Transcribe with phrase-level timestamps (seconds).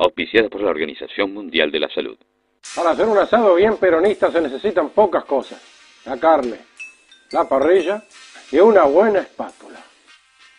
[0.00, 2.16] auspiciada por la Organización Mundial de la Salud.
[2.74, 5.60] Para hacer un asado bien peronista se necesitan pocas cosas.
[6.06, 6.56] La carne,
[7.32, 8.02] la parrilla
[8.50, 9.78] y una buena espátula.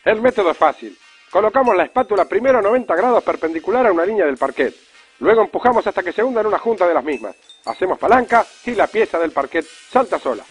[0.04, 0.96] El método es fácil.
[1.30, 4.74] Colocamos la espátula primero a 90 grados perpendicular a una línea del parquet.
[5.18, 7.34] Luego empujamos hasta que se hunda en una junta de las mismas.
[7.64, 10.44] Hacemos palanca y la pieza del parquet salta sola.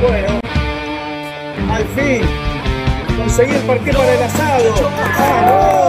[0.00, 0.40] Bueno,
[1.70, 2.22] al fin,
[3.16, 4.90] conseguí el parquet para el asado.
[5.18, 5.85] ¡Vamos!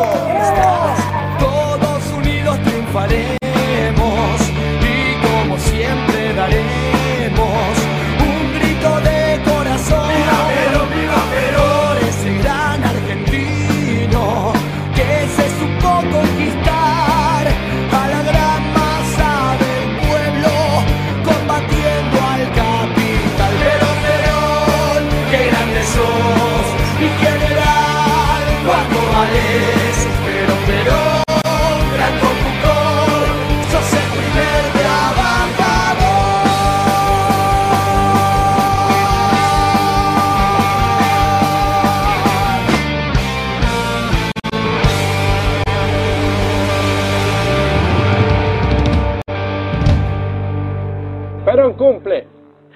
[51.78, 52.28] Cumple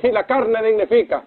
[0.03, 1.23] y la carne dignifica.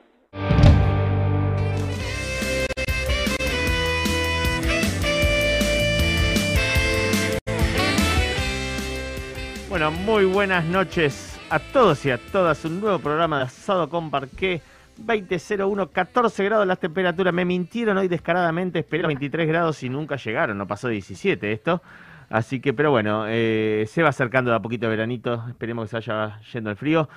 [9.69, 12.65] Bueno, muy buenas noches a todos y a todas.
[12.65, 14.63] Un nuevo programa de Asado con Parqué.
[15.05, 17.35] 20.01, 14 grados las temperaturas.
[17.35, 18.79] Me mintieron hoy descaradamente.
[18.79, 20.57] Esperé 23 grados y nunca llegaron.
[20.57, 21.83] No pasó 17 esto.
[22.31, 25.45] Así que, pero bueno, eh, se va acercando de a poquito veranito.
[25.49, 27.09] Esperemos que se vaya yendo el frío.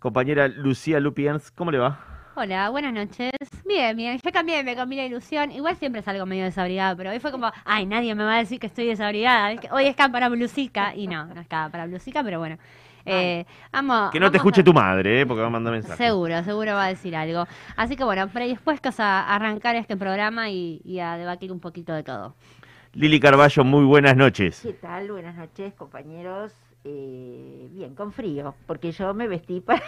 [0.00, 2.00] Compañera Lucía Lupiens, ¿cómo le va?
[2.34, 3.32] Hola, buenas noches.
[3.66, 5.52] Bien, bien, ya cambié, me cambié la ilusión.
[5.52, 8.58] Igual siempre salgo medio desabrigada, pero hoy fue como, ay, nadie me va a decir
[8.58, 9.52] que estoy desabrigada.
[9.52, 12.56] Es que Hoy es para blusica, y no, no es para blusica, pero bueno.
[13.04, 15.26] Eh, vamos, Que no te escuche a- tu madre, ¿eh?
[15.26, 15.98] porque va a mandar mensajes.
[15.98, 17.46] Seguro, seguro va a decir algo.
[17.76, 22.02] Así que bueno, predispuestos a arrancar este programa y, y a debatir un poquito de
[22.04, 22.34] todo.
[22.94, 24.60] Lili Carballo, muy buenas noches.
[24.62, 25.10] ¿Qué tal?
[25.12, 26.52] Buenas noches, compañeros.
[26.84, 29.82] Eh, bien, con frío, porque yo me vestí para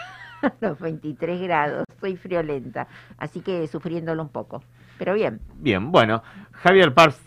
[0.61, 2.87] los 23 grados, soy friolenta,
[3.17, 4.63] así que sufriéndolo un poco,
[4.99, 5.41] pero bien.
[5.57, 6.23] Bien, bueno,
[6.53, 7.19] Javier Pars,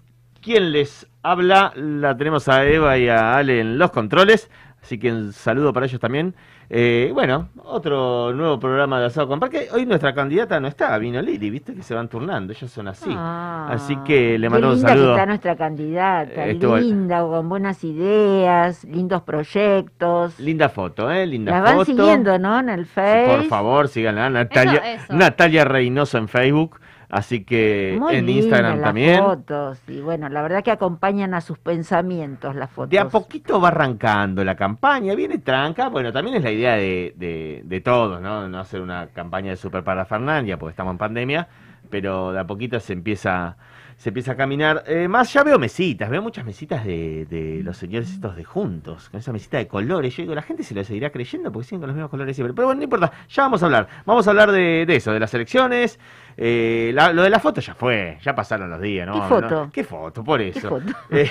[0.41, 1.73] ¿quién les habla?
[1.75, 4.51] La tenemos a Eva y a Ale en los controles,
[4.83, 6.35] así que un saludo para ellos también.
[6.69, 9.67] Eh, bueno, otro nuevo programa de Asado con Parque.
[9.71, 13.09] Hoy nuestra candidata no está, vino Lili, viste que se van turnando, ellos son así.
[13.15, 15.05] Ah, Así que le mando un saludo.
[15.07, 20.39] que está nuestra candidata, Eh, estuvo- linda, con buenas ideas, lindos proyectos.
[20.39, 21.25] Linda foto, ¿eh?
[21.27, 21.85] Linda Las van foto.
[21.85, 22.59] siguiendo, ¿no?
[22.59, 23.27] En el Sí, Face.
[23.37, 24.29] Por favor, síganla.
[24.29, 25.13] Natalia, eso.
[25.13, 29.19] Natalia Reynoso en Facebook, así que Muy en Instagram las también.
[29.23, 29.79] fotos.
[29.87, 32.89] Y bueno, la verdad que acompañan a sus pensamientos las fotos.
[32.89, 37.13] De a poquito va arrancando la campaña, viene tranca, bueno, también es la idea de,
[37.15, 38.47] de, de todos, ¿no?
[38.49, 41.47] No hacer una campaña de super parafernalia, porque estamos en pandemia,
[41.89, 43.57] pero de a poquito se empieza,
[43.95, 44.83] se empieza a caminar.
[44.87, 49.09] Eh, más ya veo mesitas, veo muchas mesitas de, de los señores estos de juntos,
[49.09, 50.15] con esa mesita de colores.
[50.15, 52.53] Yo digo, la gente se lo seguirá creyendo porque siguen con los mismos colores siempre.
[52.55, 53.87] Pero bueno, no importa, ya vamos a hablar.
[54.05, 55.99] Vamos a hablar de, de eso, de las elecciones.
[56.37, 59.13] Eh, la- lo de la foto ya fue, ya pasaron los días, ¿no?
[59.13, 59.69] ¿Qué No- foto?
[59.71, 60.23] ¿Qué foto?
[60.23, 60.69] Por ¿Qué eso.
[60.69, 60.85] foto?
[61.11, 61.29] Eh,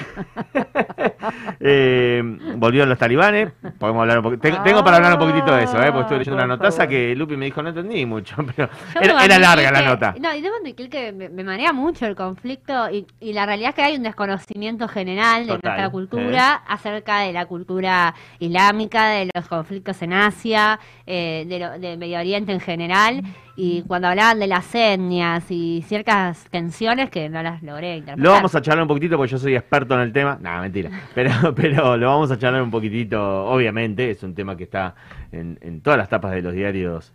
[1.61, 2.23] eh,
[2.57, 3.53] volvieron los talibanes.
[3.79, 4.63] Podemos hablar un poquito.
[4.63, 5.87] Tengo, para hablar un poquitito de eso, ¿eh?
[5.87, 6.91] Porque estuve leyendo una notaza favor.
[6.91, 8.69] que Lupi me dijo, no entendí mucho, pero
[9.01, 10.15] era, larga la que- nota.
[10.21, 13.71] No, y debo admitir que me, me marea mucho el conflicto y, y la realidad
[13.71, 19.09] es que hay un desconocimiento general de Total, nuestra cultura acerca de la cultura islámica,
[19.09, 23.23] de los conflictos en Asia, eh, de, lo- de Medio Oriente en general.
[23.57, 28.19] Y cuando hablaban de las etnias y ciertas tensiones que no las logré interpretar.
[28.25, 30.39] Lo vamos a charlar un poquitito porque yo soy experto en el tema.
[30.41, 30.91] No, mentira.
[31.15, 34.11] Pero, pero lo vamos a charlar un poquitito, obviamente.
[34.11, 34.95] Es un tema que está
[35.31, 37.13] en, en todas las tapas de los diarios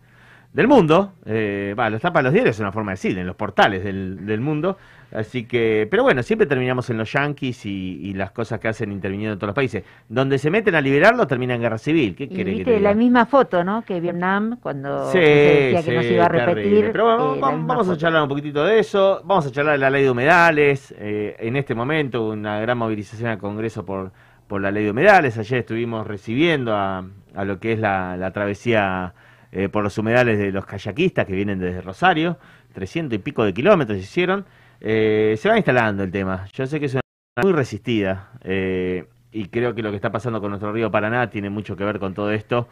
[0.52, 1.12] del mundo.
[1.26, 3.84] Eh, va, las tapas de los diarios es una forma de decir, en los portales
[3.84, 4.76] del, del mundo.
[5.12, 8.92] Así que, pero bueno, siempre terminamos en los yanquis y, y las cosas que hacen
[8.92, 9.82] interviniendo en todos los países.
[10.08, 12.14] Donde se meten a liberarlo termina en guerra civil.
[12.14, 13.82] ¿Qué Y que viste la misma foto, ¿no?
[13.82, 16.54] Que Vietnam, cuando Sí, se decía que no se iba a terrible.
[16.54, 16.92] repetir.
[16.92, 19.20] Pero bueno, eh, vamos, a charlar un poquitito de eso.
[19.24, 20.94] Vamos a charlar de la ley de humedales.
[20.96, 24.12] Eh, en este momento, una gran movilización al Congreso por,
[24.46, 25.36] por la ley de humedales.
[25.38, 27.04] Ayer estuvimos recibiendo a,
[27.34, 29.12] a lo que es la, la travesía
[29.52, 32.38] eh, por los humedales de los kayakistas que vienen desde Rosario.
[32.72, 34.46] 300 y pico de kilómetros hicieron.
[34.80, 36.46] Eh, se va instalando el tema.
[36.52, 37.02] Yo sé que es una
[37.42, 38.30] muy resistida.
[38.42, 41.84] eh, y creo que lo que está pasando con nuestro río Paraná tiene mucho que
[41.84, 42.68] ver con todo esto.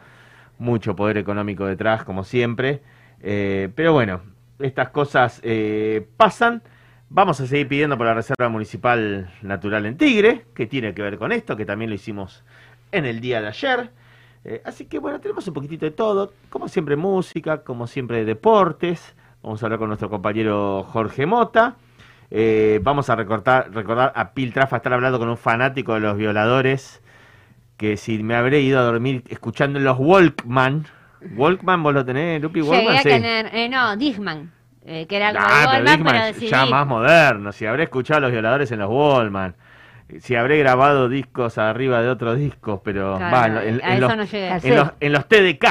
[0.59, 2.83] Mucho poder económico detrás, como siempre.
[3.21, 4.23] Pero bueno,
[4.59, 5.41] estas cosas
[6.17, 6.63] pasan.
[7.11, 11.17] Vamos a seguir pidiendo por la Reserva Municipal Natural en Tigre, que tiene que ver
[11.17, 12.45] con esto, que también lo hicimos
[12.93, 13.91] en el día de ayer.
[14.45, 19.15] Eh, así que bueno, tenemos un poquitito de todo, como siempre música, como siempre deportes.
[19.43, 21.77] Vamos a hablar con nuestro compañero Jorge Mota.
[22.31, 27.03] Eh, vamos a recordar, recordar a Piltrafa, estar hablando con un fanático de los violadores,
[27.77, 30.87] que si me habré ido a dormir escuchando los Walkman.
[31.37, 33.09] Walkman, vos lo tenés, Lupi Llegué Walkman, a sí.
[33.09, 34.53] tener, eh, no, Disman,
[34.85, 36.49] eh, que era como Ah, pero Discman pero decidí.
[36.49, 37.53] ya más moderno.
[37.53, 39.55] Si habré escuchado a los violadores en los Wallman.
[40.21, 43.89] Si habré grabado discos arriba de otros discos, pero Claro, va, en, los, no
[44.69, 45.67] en los en los TDK,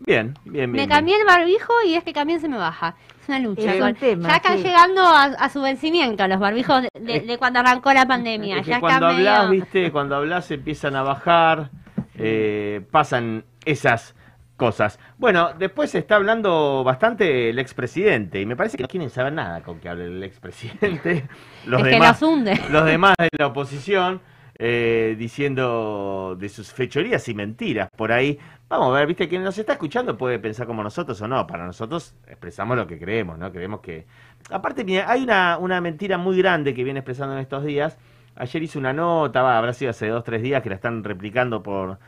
[0.00, 0.70] Bien, bien, bien.
[0.72, 0.88] Me bien.
[0.88, 2.96] cambié el barbijo y es que también se me baja.
[3.22, 3.72] Es una lucha.
[3.72, 4.64] Es con- un tema, ya están sí.
[4.64, 8.56] llegando a, a su vencimiento los barbijos de, de- de cuando arrancó la pandemia.
[8.58, 11.70] Es que ya cuando está medio- hablas, viste, cuando hablas empiezan a bajar,
[12.16, 14.16] eh, pasan esas
[14.56, 14.98] cosas.
[15.18, 19.32] Bueno, después se está hablando bastante el expresidente y me parece que no quieren saber
[19.32, 21.28] nada con que hable el expresidente.
[21.66, 22.60] Los es que demás, los hunde.
[22.70, 24.20] los demás de la oposición
[24.58, 28.38] eh, diciendo de sus fechorías y mentiras por ahí.
[28.68, 31.46] Vamos a ver, viste, quien nos está escuchando puede pensar como nosotros o no.
[31.46, 33.52] Para nosotros expresamos lo que creemos, ¿no?
[33.52, 34.06] Creemos que...
[34.50, 37.98] Aparte, mira, hay una, una mentira muy grande que viene expresando en estos días.
[38.34, 41.62] Ayer hice una nota, va, habrá sido hace dos, tres días, que la están replicando
[41.62, 41.98] por,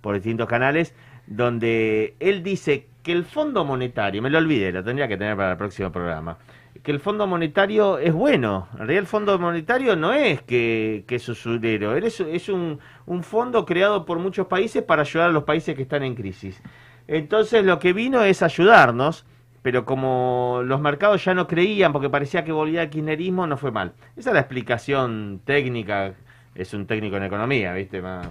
[0.00, 0.94] por distintos canales,
[1.26, 5.52] donde él dice que el Fondo Monetario, me lo olvidé, lo tendría que tener para
[5.52, 6.38] el próximo programa,
[6.84, 8.68] que el Fondo Monetario es bueno.
[8.72, 13.64] En realidad el Fondo Monetario no es que, que es usurero, es, un, un fondo
[13.64, 16.62] creado por muchos países para ayudar a los países que están en crisis.
[17.08, 19.24] Entonces lo que vino es ayudarnos,
[19.62, 23.72] pero como los mercados ya no creían porque parecía que volvía el kirchnerismo, no fue
[23.72, 23.94] mal.
[24.14, 26.12] Esa es la explicación técnica.
[26.54, 28.00] Es un técnico en economía, ¿viste?
[28.00, 28.28] Ma-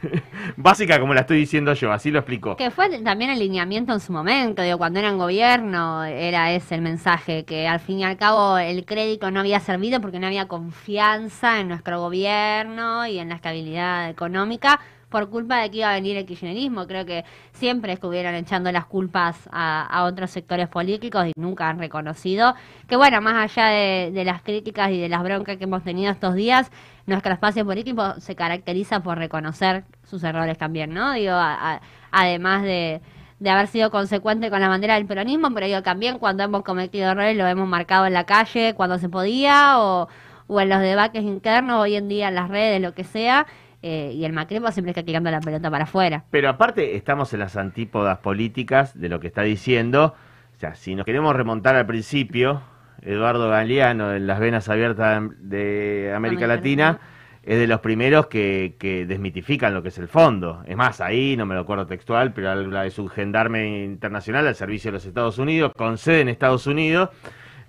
[0.56, 2.56] Básica como la estoy diciendo yo, así lo explicó.
[2.56, 6.80] Que fue también el lineamiento en su momento, digo, cuando eran gobierno, era ese el
[6.82, 10.48] mensaje, que al fin y al cabo el crédito no había servido porque no había
[10.48, 14.80] confianza en nuestro gobierno y en la estabilidad económica
[15.10, 16.86] por culpa de que iba a venir el kirchnerismo.
[16.86, 22.54] Creo que siempre estuvieron echando las culpas a, otros sectores políticos y nunca han reconocido
[22.88, 26.10] que, bueno, más allá de, de las críticas y de las broncas que hemos tenido
[26.12, 26.70] estos días,
[27.06, 31.12] nuestro espacio político se caracteriza por reconocer sus errores también, ¿no?
[31.12, 31.80] Digo, a-
[32.12, 33.00] además de,
[33.40, 37.10] de haber sido consecuente con la bandera del peronismo, pero digo, también cuando hemos cometido
[37.10, 40.08] errores lo hemos marcado en la calle cuando se podía o,
[40.46, 43.46] o en los debates internos, hoy en día en las redes, lo que sea,
[43.82, 46.24] eh, y el macrismo siempre está tirando la pelota para afuera.
[46.30, 50.14] Pero aparte estamos en las antípodas políticas de lo que está diciendo.
[50.56, 52.62] O sea, si nos queremos remontar al principio,
[53.02, 57.00] Eduardo Galeano en las venas abiertas de América Latina
[57.42, 60.62] es de los primeros que, que desmitifican lo que es el fondo.
[60.66, 64.54] Es más, ahí, no me lo acuerdo textual, pero habla de su gendarme internacional al
[64.54, 67.08] servicio de los Estados Unidos, con sede en Estados Unidos,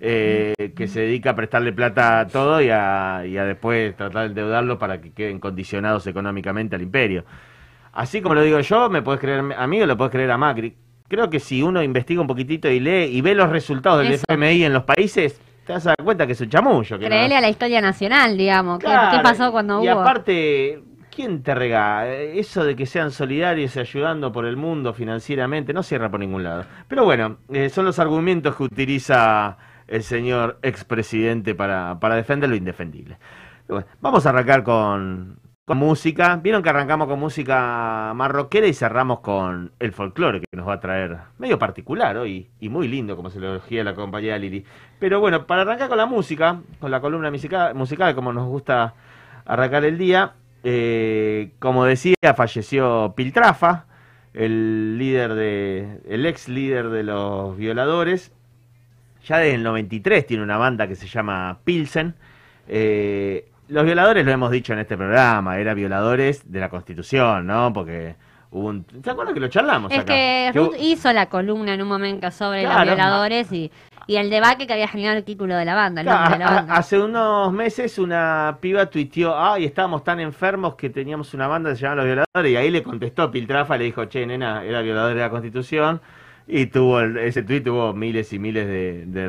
[0.04, 4.22] eh, que se dedica a prestarle plata a todo y a, y a después tratar
[4.22, 7.24] de endeudarlo para que queden condicionados económicamente al imperio.
[7.92, 10.38] Así como lo digo yo, me puedes creer a mí o lo puedes creer a
[10.38, 10.74] Macri.
[11.08, 14.24] Creo que si uno investiga un poquitito y lee y ve los resultados del Eso.
[14.28, 16.98] FMI en los países, te vas a dar cuenta que es un chamullo.
[16.98, 18.78] Que no- Creele a la historia nacional, digamos.
[18.80, 20.00] ¿Qué, Claro, qué pasó cuando y hubo?
[20.00, 20.82] aparte,
[21.14, 22.08] ¿quién te regala?
[22.12, 26.42] Eso de que sean solidarios y ayudando por el mundo financieramente no cierra por ningún
[26.44, 26.64] lado.
[26.88, 29.58] Pero bueno, eh, son los argumentos que utiliza
[29.92, 33.18] el señor expresidente para, para defender lo indefendible.
[34.00, 36.36] Vamos a arrancar con, con música.
[36.42, 40.80] Vieron que arrancamos con música marroquera y cerramos con el folclore que nos va a
[40.80, 44.64] traer medio particular hoy y muy lindo como se lo elegía la compañía Lili.
[44.98, 48.94] Pero bueno, para arrancar con la música, con la columna musical, musical como nos gusta
[49.44, 50.32] arrancar el día,
[50.64, 53.84] eh, como decía, falleció Piltrafa,
[54.32, 58.32] el líder de, el ex líder de los violadores.
[59.26, 62.14] Ya desde el 93 tiene una banda que se llama Pilsen.
[62.68, 67.72] Eh, los violadores lo hemos dicho en este programa, eran violadores de la Constitución, ¿no?
[67.72, 68.16] Porque
[68.50, 68.84] hubo un...
[69.02, 70.12] ¿Se acuerdan que lo charlamos Es acá?
[70.12, 72.84] que Ruth hizo la columna en un momento sobre Claro.
[72.84, 73.70] los violadores y,
[74.06, 76.74] y el debate que había generado el título de la banda, Claro, de la banda.
[76.74, 81.76] hace unos meses una piba tuiteó, ay, estábamos tan enfermos que teníamos una banda que
[81.76, 85.14] se llamaba Los Violadores, y ahí le contestó Piltrafa, le dijo, che, nena, era violador
[85.14, 86.00] de la Constitución,
[86.46, 89.28] y tuvo el- ese tuit tuvo miles y miles de, de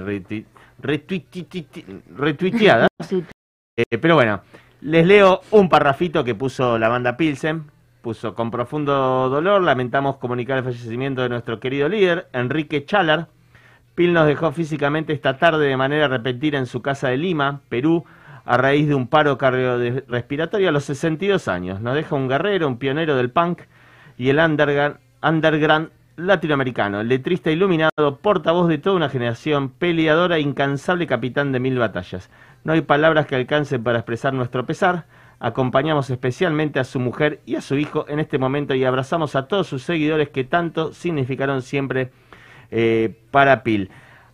[2.16, 2.90] retuiteadas.
[3.78, 4.42] Eh, pero bueno,
[4.82, 7.64] les leo un parrafito que puso la banda Pilsen.
[8.02, 13.30] Puso, con profundo dolor, lamentamos comunicar el fallecimiento de nuestro querido líder, Enrique Chalar.
[13.96, 18.04] Pil nos dejó físicamente esta tarde de manera repentina en su casa de Lima, Perú,
[18.44, 21.80] a raíz de un paro cardiorrespiratorio a los 62 años.
[21.80, 23.62] Nos deja un guerrero, un pionero del punk
[24.18, 31.52] y el underground latinoamericano, letrista iluminado, portavoz de toda una generación, peleadora e incansable capitán
[31.52, 32.30] de mil batallas.
[32.64, 35.06] No hay palabras que alcancen para expresar nuestro pesar.
[35.40, 39.48] Acompañamos especialmente a su mujer y a su hijo en este momento y abrazamos a
[39.48, 42.12] todos sus seguidores que tanto significaron siempre
[42.72, 43.90] eh, para Pil.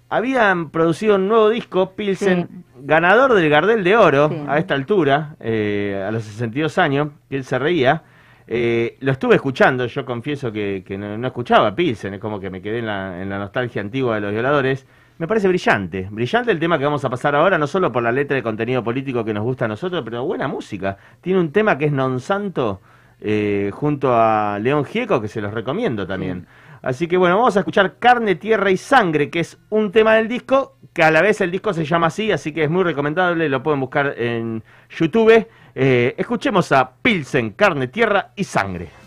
[0.10, 2.64] Habían producido un nuevo disco, Pilsen, Sí.
[2.82, 4.36] ganador del Gardel de Oro Sí.
[4.48, 8.04] a esta altura, eh, a los 62 años, que él se reía.
[8.52, 12.50] Eh, lo estuve escuchando, yo confieso que, que no, no escuchaba Pilsen, es como que
[12.50, 14.88] me quedé en la, en la nostalgia antigua de los violadores.
[15.20, 18.12] Me parece brillante, brillante el tema que vamos a pasar ahora, no solo por la
[18.12, 20.98] letra de contenido político que nos gusta a nosotros, pero buena música.
[21.22, 22.82] Tiene un tema que es Non Santo
[23.22, 26.48] eh, junto a León Gieco, que se los recomiendo también.
[26.82, 30.28] Así que bueno, vamos a escuchar Carne, Tierra y Sangre, que es un tema del
[30.28, 33.48] disco, que a la vez el disco se llama así, así que es muy recomendable,
[33.48, 35.46] lo pueden buscar en YouTube.
[35.76, 38.99] Eh, escuchemos a Pilsen, Carne, Tierra y Sangre.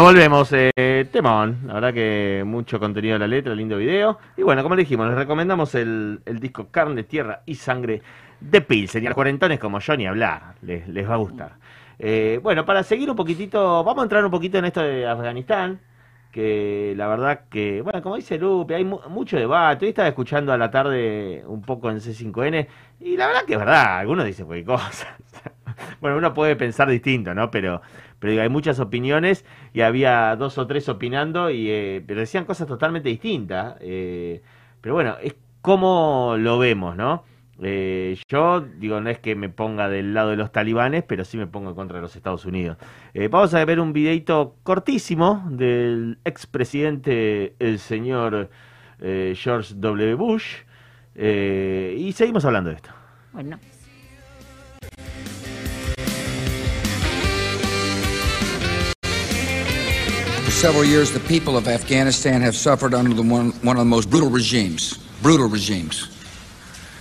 [0.00, 0.48] Bueno, volvemos.
[0.52, 1.58] Eh, temón.
[1.66, 4.18] La verdad que mucho contenido de la letra, lindo video.
[4.36, 8.00] Y bueno, como le dijimos, les recomendamos el, el disco Carne, Tierra y Sangre
[8.40, 9.02] de Pilsen.
[9.02, 10.54] Y a los cuarentones como yo ni hablar.
[10.62, 11.52] Les, les va a gustar.
[11.98, 15.80] Eh, bueno, para seguir un poquitito, vamos a entrar un poquito en esto de Afganistán.
[16.32, 19.84] Que la verdad que, bueno, como dice Lupe, hay mu- mucho debate.
[19.84, 22.66] Hoy estaba escuchando a la tarde un poco en C5N.
[23.00, 25.08] Y la verdad que es verdad, algunos dicen cualquier cosa.
[26.00, 27.50] Bueno, uno puede pensar distinto, ¿no?
[27.50, 27.80] Pero,
[28.20, 32.44] pero digo, hay muchas opiniones y había dos o tres opinando, y, eh, pero decían
[32.44, 33.76] cosas totalmente distintas.
[33.80, 34.42] eh,
[34.80, 37.24] pero bueno, es como lo vemos, ¿no?
[37.62, 41.36] Eh, yo digo, no es que me ponga del lado de los talibanes, pero sí
[41.36, 42.78] me pongo en contra de los Estados Unidos.
[43.12, 48.48] Eh, vamos a ver un videito cortísimo del expresidente, el señor
[49.00, 50.14] eh, George W.
[50.14, 50.62] Bush,
[51.14, 52.90] eh, y seguimos hablando de esto.
[53.32, 53.58] Bueno,
[60.60, 64.10] several years, the people of Afghanistan have suffered under the one, one of the most
[64.10, 66.14] brutal regimes, brutal regimes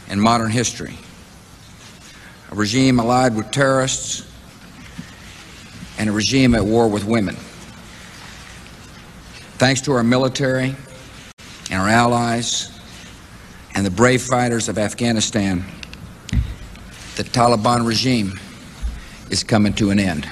[0.10, 0.96] in modern history.
[2.52, 4.26] A regime allied with terrorists
[5.98, 7.36] and a regime at war with women.
[9.58, 10.74] Thanks to our military
[11.70, 12.72] and our allies
[13.76, 15.66] and the brave fighters of Afghanistan,
[17.18, 18.40] the Taliban regime
[19.30, 20.30] is coming to an end.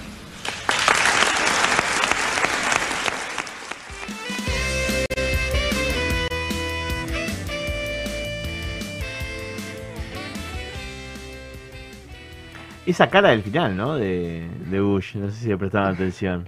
[12.88, 13.96] Esa cara del final, ¿no?
[13.96, 16.46] De, de Bush, no sé si le prestaron atención.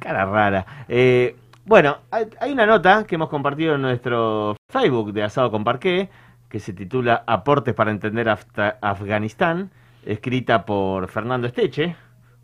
[0.00, 0.66] Cara rara.
[0.88, 5.62] Eh, bueno, hay, hay una nota que hemos compartido en nuestro Facebook de Asado con
[5.62, 6.08] Parqué,
[6.48, 9.70] que se titula Aportes para entender Afta- Afganistán,
[10.04, 11.94] escrita por Fernando Esteche,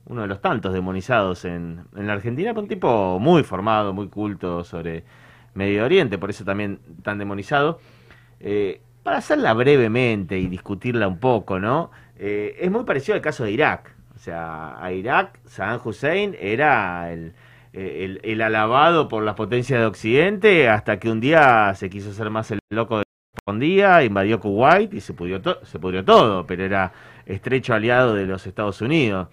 [0.07, 4.09] uno de los tantos demonizados en, en la Argentina, pero un tipo muy formado, muy
[4.09, 5.05] culto sobre
[5.55, 7.81] Medio Oriente, por eso también tan demonizado.
[8.41, 11.91] Eh, para hacerla brevemente y discutirla un poco, ¿no?
[12.19, 13.95] Eh, es muy parecido al caso de Irak.
[14.15, 17.33] O sea, a Irak, Saddam Hussein era el,
[17.73, 22.31] eh, el, alabado por las potencias de Occidente hasta que un día se quiso hacer
[22.31, 26.93] más el loco de respondía, invadió Kuwait y se pudrió, se todo, pero era
[27.27, 29.29] estrecho aliado de los Estados Unidos.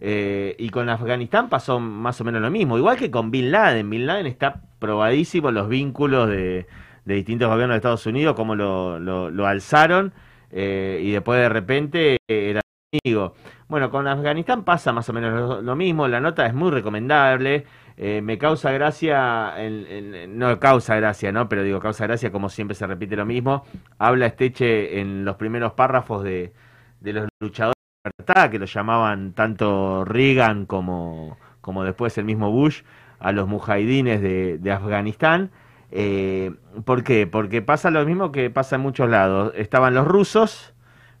[0.00, 3.88] Eh, y con Afganistán pasó más o menos lo mismo, igual que con Bin Laden.
[3.90, 6.66] Bin Laden está probadísimo los vínculos de,
[7.04, 8.98] de distintos gobiernos de Estados Unidos, cómo lo-
[9.30, 10.12] lo alzaron
[10.52, 12.60] eh, y después de repente eh, era
[13.04, 13.34] amigo.
[13.68, 17.64] Bueno, con Afganistán pasa más o menos lo, mismo, la nota es muy recomendable.
[17.96, 21.48] eh, me causa gracia, en- en- no causa gracia, ¿no?
[21.48, 23.64] Pero digo, causa gracia como siempre se repite lo mismo.
[23.98, 26.52] Habla Esteche en los primeros párrafos de,
[27.00, 32.50] de los luchadores de libertad, que los llamaban tanto Reagan como, como después el mismo
[32.50, 32.82] Bush,
[33.20, 35.50] a los mujahidines de Afganistán.
[35.94, 36.52] Eh,
[36.86, 37.26] ¿Por qué?
[37.26, 39.52] Porque pasa lo mismo que pasa en muchos lados.
[39.56, 40.72] Estaban los rusos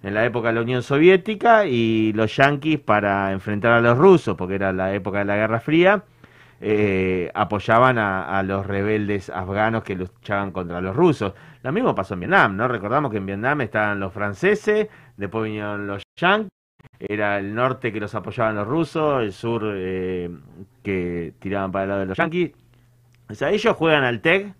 [0.02, 4.34] en la época de la Unión Soviética y los yanquis para enfrentar a los rusos,
[4.36, 6.04] porque era la época de la Guerra Fría,
[6.60, 11.34] eh, apoyaban a, los rebeldes afganos que luchaban contra los rusos.
[11.62, 12.66] Lo mismo pasó en Vietnam, ¿no?
[12.66, 16.48] Recordamos que en Vietnam estaban los franceses, después vinieron los yanquis,
[16.98, 20.30] era el norte que los apoyaban los rusos, el sur eh,
[20.82, 22.52] que tiraban para el lado de los yanquis.
[23.28, 24.54] O sea, ellos juegan al TEC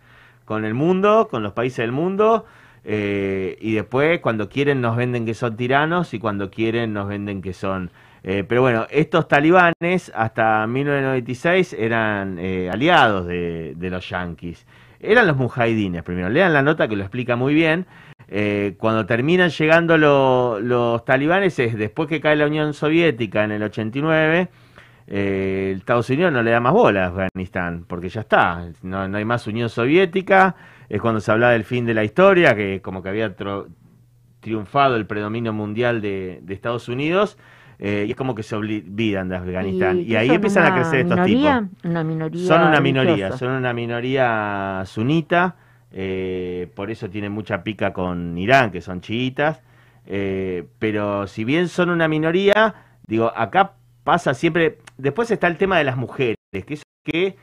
[0.45, 2.45] con el mundo, con los países del mundo,
[2.85, 7.41] eh, y después cuando quieren nos venden que son tiranos y cuando quieren nos venden
[7.43, 7.91] que son...
[8.25, 14.67] eh, pero bueno, estos talibanes hasta 1996 eran eh, aliados de, de los yanquis.
[15.01, 16.29] Eran los mujahidines primero.
[16.29, 17.87] Lean la nota que lo explica muy bien.
[18.29, 23.51] Eh, cuando terminan llegando lo- los talibanes es después que cae la Unión Soviética en
[23.53, 24.49] el 89
[25.14, 29.18] eh, Estados Unidos no le da más bola a Afganistán, porque ya está, no, no
[29.18, 30.57] hay más Unión Soviética,
[30.88, 33.37] es cuando se hablaba del fin de la historia, que como que había
[34.40, 37.37] triunfado el predominio mundial de, de Estados Unidos,
[37.79, 40.01] eh, y es como que se olvidan de Afganistán.
[40.01, 41.90] Y, que ahí empiezan a crecer estos minoría, tipos.
[41.90, 42.46] Una minoría.
[42.46, 43.37] Son una minoría, religiosa.
[43.38, 45.57] son una minoría sunita,
[45.90, 49.61] eh, por eso tienen mucha pica con Irán, que son chiitas,
[50.07, 52.75] eh, pero si bien son una minoría,
[53.07, 53.72] digo, acá
[54.05, 57.37] pasa siempre, después está el tema de las mujeres, que es que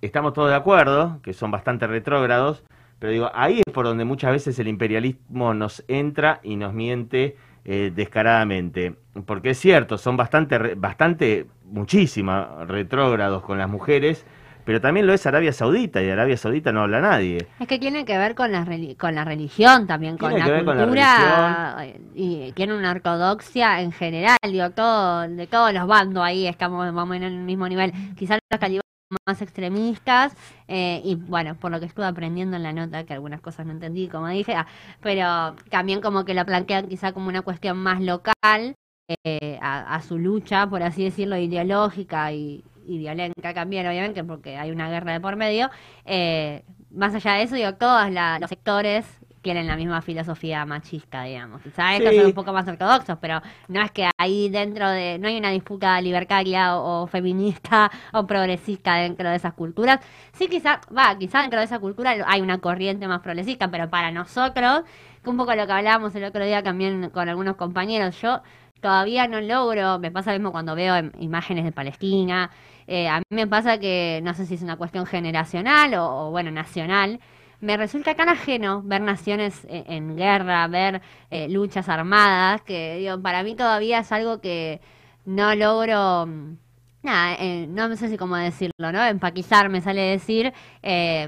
[0.00, 2.64] estamos todos de acuerdo, que son bastante retrógrados,
[2.98, 7.36] pero digo, ahí es por donde muchas veces el imperialismo nos entra y nos miente
[7.64, 8.94] eh, descaradamente.
[9.26, 14.26] Porque es cierto, son bastante, bastante, muchísimas retrógrados con las mujeres,
[14.70, 17.48] pero también lo es Arabia Saudita, y de Arabia Saudita no habla nadie.
[17.58, 18.64] Es que tiene que ver con la,
[18.96, 24.38] con la religión también, con la con cultura eh, y tiene una ortodoxia en general,
[24.44, 27.92] digo, todo, de todos los bandos ahí estamos más o menos en el mismo nivel.
[28.16, 28.84] Quizás los talibanes
[29.26, 30.36] más extremistas
[30.68, 33.72] eh, y bueno, por lo que estuve aprendiendo en la nota, que algunas cosas no
[33.72, 34.68] entendí, como dije, ah,
[35.00, 38.76] pero también como que lo plantean quizá como una cuestión más local
[39.24, 44.70] eh, a, su lucha, por así decirlo, ideológica y, y violenta también, obviamente, porque hay
[44.70, 45.70] una guerra de por medio.
[46.04, 49.06] Eh, más allá de eso, digo, todos los sectores
[49.42, 51.62] quieren la misma filosofía machista, digamos.
[51.62, 55.28] Quizá estos son un poco más ortodoxos, pero no es que ahí dentro de, no
[55.28, 60.00] hay una disputa libertaria o, feminista o progresista dentro de esas culturas.
[60.32, 64.10] Sí, quizá, va, quizá dentro de esa cultura hay una corriente más progresista, pero para
[64.10, 64.82] nosotros,
[65.22, 68.42] que un poco lo que hablábamos el otro día también con algunos compañeros, yo
[68.80, 72.50] todavía no logro, me pasa lo mismo cuando veo imágenes de Palestina,
[72.92, 76.50] eh, a mí me pasa que no sé si es una cuestión generacional o, bueno,
[76.50, 77.20] nacional,
[77.60, 81.00] me resulta tan ajeno ver naciones e, en, guerra, ver
[81.30, 84.80] eh, luchas armadas, que digo, para mí todavía es algo que
[85.24, 86.26] no logro...
[86.26, 86.56] Mm,
[87.02, 89.04] nada, eh, no sé si cómo decirlo, ¿no?
[89.04, 90.52] Empatizar me sale decir,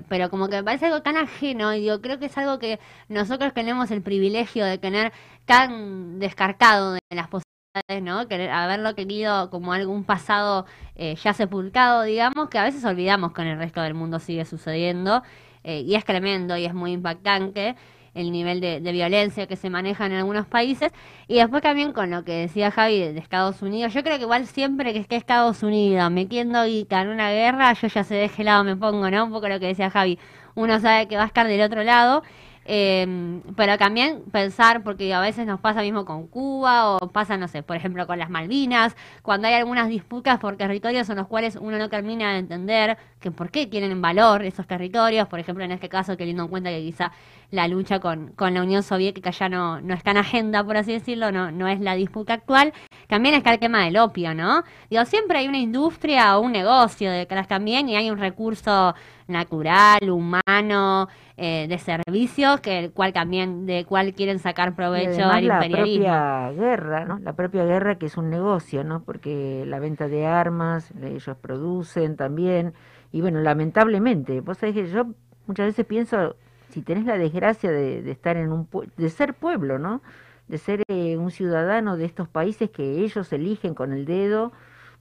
[0.09, 2.81] pero como que me parece algo tan ajeno y digo, creo que es algo que
[3.09, 5.13] nosotros tenemos el privilegio de tener
[5.47, 7.53] tan descartado de las posibilidades,
[8.03, 8.27] ¿no?
[8.51, 13.49] Haberlo querido como algún pasado eh, ya sepultado, digamos, que a veces olvidamos que en
[13.49, 15.23] el resto del mundo sigue sucediendo
[15.65, 17.77] eh, y es tremendo y es muy impactante
[18.15, 20.93] el nivel de, violencia que se maneja en algunos países.
[21.29, 24.47] Y después también con lo que decía Javi de, Estados Unidos, yo creo que igual
[24.47, 28.29] siempre que esté Estados Unidos me quiero y en una guerra, yo ya sé de
[28.29, 29.25] qué lado me pongo, ¿no?
[29.25, 30.19] Un poco lo que decía Javi,
[30.55, 32.23] uno sabe que va a estar del otro lado
[32.65, 37.49] eh, pero también pensar, porque a veces nos pasa mismo con Cuba o pasa, no
[37.49, 41.57] sé, por ejemplo con las Malvinas, cuando hay algunas disputas por territorios en los cuales
[41.57, 45.73] uno no termina de entender que por qué tienen valor esos territorios, por ejemplo en
[45.73, 47.13] este caso teniendo en cuenta que quizá
[47.53, 50.93] la lucha con, con la Unión Soviética ya no, no está en agenda, por así
[50.93, 52.73] decirlo, no, no es la disputa actual,
[53.09, 54.65] también está el tema del opio, ¿no?
[54.89, 58.95] Digo, siempre hay una industria o un negocio detrás también y hay un recurso
[59.29, 65.45] natural, humano, eh, de servicios, que el cual también, de cual quieren sacar provecho al
[65.45, 66.07] imperialismo.
[66.07, 67.19] La propia guerra, ¿no?
[67.19, 69.03] La propia guerra que es un negocio, ¿no?
[69.05, 72.73] Porque la venta de armas, ellos producen también,
[73.13, 75.05] y bueno, lamentablemente, vos sabés que yo
[75.47, 76.37] muchas veces pienso,
[76.73, 80.01] si tenés la desgracia de, estar en un, de ser pueblo, ¿no?
[80.49, 84.53] De ser eh, un ciudadano de estos países que ellos eligen con el dedo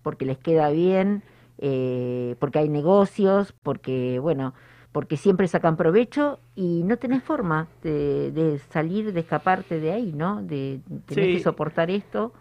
[0.03, 1.23] porque les queda bien,
[1.57, 4.53] eh, porque hay negocios, porque, bueno,
[4.91, 10.43] porque siempre sacan provecho y no tenés forma de, salir, de escaparte de ahí, ¿no?
[10.43, 12.34] De tener que soportar esto.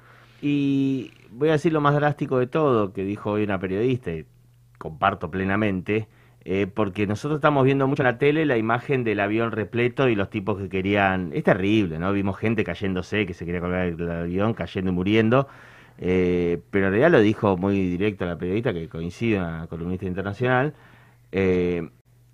[0.42, 4.26] Y voy a decir lo más drástico de todo, que dijo hoy una periodista, y
[4.78, 6.08] comparto plenamente,
[6.44, 10.14] eh, porque nosotros estamos viendo mucho en la tele la imagen del avión repleto y
[10.14, 11.31] los tipos que querían...
[11.35, 12.12] Es terrible, ¿no?
[12.12, 15.48] Vimos gente cayéndose, que se quería colgar el avión, cayendo y muriendo.
[15.98, 20.74] Eh, pero en realidad lo dijo muy directo la periodista, que coincide, una columnista internacional.
[21.31, 21.88] Eh,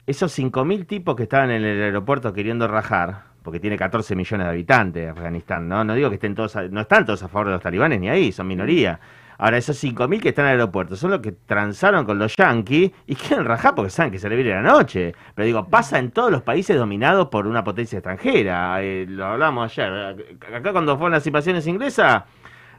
[0.07, 4.51] esos 5.000 tipos que estaban en el aeropuerto queriendo rajar, porque tiene 14 millones de
[4.53, 5.83] habitantes Afganistán, ¿no?
[5.83, 8.31] No digo que estén todos, no están todos a favor de los talibanes ni ahí,
[8.31, 9.01] son minoría.
[9.39, 12.91] Ahora, esos 5.000 que están en el aeropuerto son los que transaron con los yanquis
[13.07, 15.15] y quieren rajar porque saben que se le viene la noche.
[15.35, 18.83] Pero digo, pasa en todos los países dominados por una potencia extranjera.
[18.83, 20.37] Eh, lo hablamos ayer.
[20.55, 22.25] Acá cuando fueron las invasiones inglesas,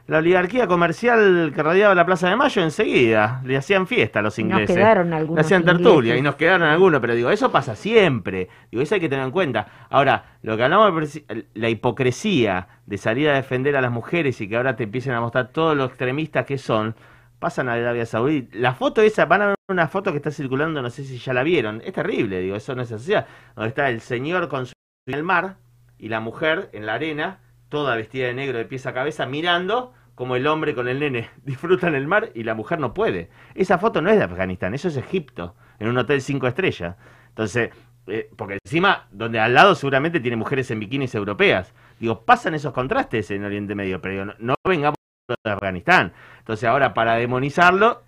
[0.08, 4.38] la oligarquía comercial que rodeaba la Plaza de Mayo enseguida le hacían fiesta a los
[4.38, 4.70] ingleses.
[4.70, 5.36] Nos quedaron algunos.
[5.36, 8.48] Le hacían tertulia y nos quedaron algunos, pero digo, eso pasa siempre.
[8.70, 9.66] Digo, eso hay que tener en cuenta.
[9.90, 11.20] Ahora, lo que hablamos
[11.52, 15.20] la hipocresía de salir a defender a las mujeres y que ahora te empiecen a
[15.20, 16.96] mostrar todos los extremistas que son,
[17.38, 18.48] pasan a Arabia Saudí.
[18.52, 21.34] La foto esa, van a ver una foto que está circulando, no sé si ya
[21.34, 21.82] la vieron.
[21.84, 23.12] Es terrible, digo, eso no es así.
[23.54, 24.72] Donde está el señor con su
[25.06, 25.56] en el mar
[25.98, 29.92] y la mujer en la arena, toda vestida de negro de pies a cabeza, mirando
[30.18, 33.30] como el hombre con el nene disfrutan el mar y la mujer no puede.
[33.54, 36.96] Esa foto no es de Afganistán, eso es Egipto, en un hotel cinco estrellas.
[37.28, 37.70] Entonces,
[38.08, 41.72] eh, porque encima, donde al lado seguramente tiene mujeres en bikinis europeas.
[42.00, 44.96] Digo, pasan esos contrastes en Oriente Medio, pero no, no vengamos
[45.28, 46.12] de Afganistán.
[46.40, 48.02] Entonces ahora para demonizarlo,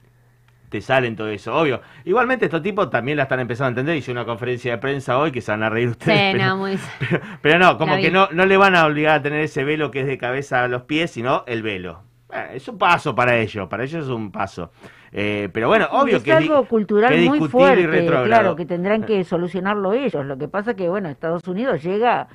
[0.70, 1.82] te salen todo eso, obvio.
[2.04, 3.96] Igualmente estos tipos también la están empezando a entender.
[3.96, 6.32] Hice una conferencia de prensa hoy que se van a reír ustedes.
[6.32, 6.66] pero, no,
[7.42, 10.02] pero, no, como que no, no le van a obligar a tener ese velo que
[10.02, 12.02] es de cabeza a los pies, sino el velo.
[12.54, 14.70] es un paso para ellos, para ellos es un paso.
[15.12, 19.92] Eh, pero bueno, obvio es que algo cultural muy fuerte, claro, que tendrán que solucionarlo
[19.92, 20.24] ellos.
[20.24, 22.28] Lo que pasa que, bueno, Estados Unidos llega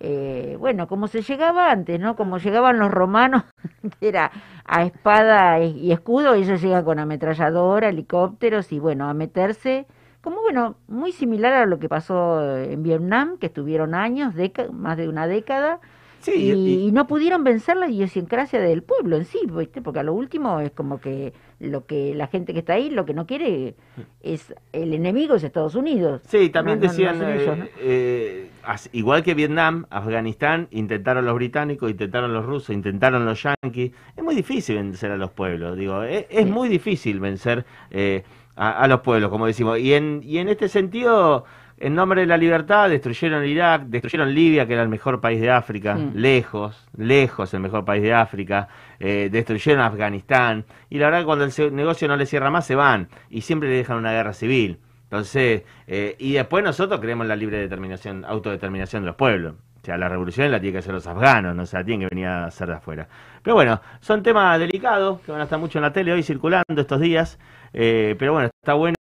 [0.00, 2.16] eh, bueno, como se llegaba antes, ¿no?
[2.16, 3.44] Como llegaban los romanos,
[4.00, 4.30] que era
[4.64, 9.86] a espada y escudo, ellos llegan con ametralladora, helicópteros y bueno, a meterse,
[10.22, 14.34] como bueno, muy similar a lo que pasó en Vietnam, que estuvieron años,
[14.72, 15.80] más de una década,
[16.20, 19.82] Sí, y, y- y no pudieron vencer la idiosincrasia del pueblo en sí, ¿viste?
[19.82, 23.04] porque a lo último es como que lo que la gente que está ahí lo
[23.04, 23.74] que no quiere
[24.22, 26.22] es el enemigo es Estados Unidos.
[26.26, 28.50] Sí, también No, no, no decían, eh, eh,
[28.92, 33.92] igual que Vietnam, Afganistán, intentaron los británicos, intentaron los rusos, intentaron los yanquis.
[34.16, 36.50] Es muy difícil vencer a los pueblos, digo, es, es Sí.
[36.50, 38.22] muy difícil vencer eh,
[38.56, 39.78] a, a los pueblos, como decimos.
[39.78, 41.44] Y en, y en este sentido,
[41.80, 45.50] en nombre de la libertad, destruyeron Irak, destruyeron Libia, que era el mejor país de
[45.50, 46.10] África, Sí.
[46.14, 48.68] lejos, lejos el mejor país de África,
[49.00, 53.08] eh, destruyeron Afganistán, y la verdad cuando el negocio no le cierra más, se van,
[53.30, 54.80] y siempre le dejan una guerra civil.
[55.04, 59.54] Entonces, eh, y después nosotros creemos en la libre determinación, autodeterminación de los pueblos.
[59.80, 62.14] O sea, la revolución la tienen que hacer los afganos, no se la tienen que
[62.14, 63.08] venir a hacer de afuera.
[63.42, 66.64] Pero bueno, son temas delicados que van a estar mucho en la tele hoy circulando
[66.76, 67.38] estos días.
[67.72, 68.97] eh, pero bueno, está bueno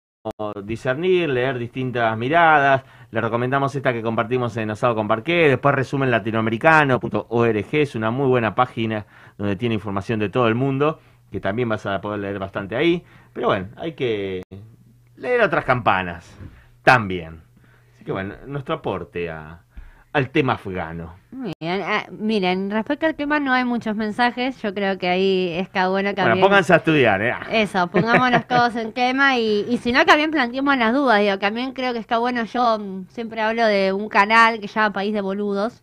[0.65, 2.85] discernir, leer distintas miradas.
[3.11, 5.49] Le recomendamos esta que compartimos en Asado con Parqué.
[5.49, 7.67] Después resumen latinoamericano.org.
[7.73, 9.07] Es una muy buena página
[9.39, 13.05] donde tiene información de todo el mundo, que también vas a poder leer bastante ahí.
[13.33, 14.43] Pero bueno, hay que
[15.17, 16.39] leer otras campanas
[16.83, 17.43] también.
[17.95, 19.66] Así que bueno, nuestro aporte a,
[20.17, 21.15] al tema afgano.
[21.31, 21.83] Bien.
[21.85, 24.61] Ah, miren, respecto al tema no hay muchos mensajes.
[24.63, 27.35] Yo creo que ahí está bueno que Bueno, pónganse a estudiar, ¿eh?
[27.51, 31.21] Eso, pongámonos todos en tema y, y si no, también planteemos las dudas.
[31.21, 32.45] Digo, también creo que está bueno.
[32.45, 32.79] Yo
[33.11, 35.83] siempre hablo de un canal que se llama País de Boludos,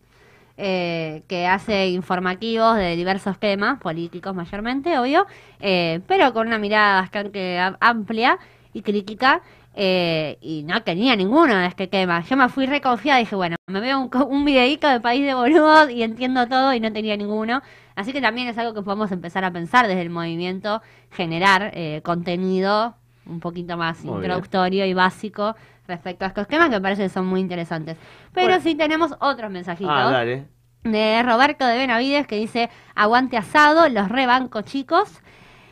[0.58, 5.28] eh, que hace informativos de diversos temas, políticos mayormente, obvio,
[5.60, 8.40] eh, pero con una mirada bastante amplia
[8.74, 9.44] y crítica.
[9.76, 12.22] Eh, y no tenía ninguno de este tema.
[12.24, 15.34] Yo me fui reconfiada y dije, bueno, me veo un, un videíto de País de
[15.34, 17.62] Boludos y entiendo todo y no tenía ninguno.
[17.96, 20.82] Así que también es algo que podemos empezar a pensar desde el movimiento,
[21.12, 25.56] generar eh, contenido un poquito más Muy introductorio y básico
[25.88, 27.98] respecto a estos temas que me parece que son muy interesantes.
[28.34, 28.62] Pero Bueno.
[28.64, 30.48] sí tenemos otros mensajitos Ah, dale.
[30.84, 35.22] de Roberto de Benavides que dice, aguante asado, los rebanco chicos.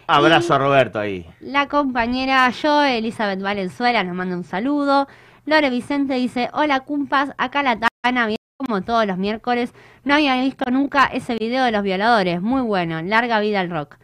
[0.07, 1.25] Abrazo a Roberto ahí.
[1.39, 5.07] La compañera yo, Elizabeth Valenzuela, nos manda un saludo.
[5.45, 9.73] Lore Vicente dice, hola cumpas, acá la Tana, bien como todos los miércoles.
[10.03, 13.97] No había visto nunca ese video de los violadores, muy bueno, larga vida al rock.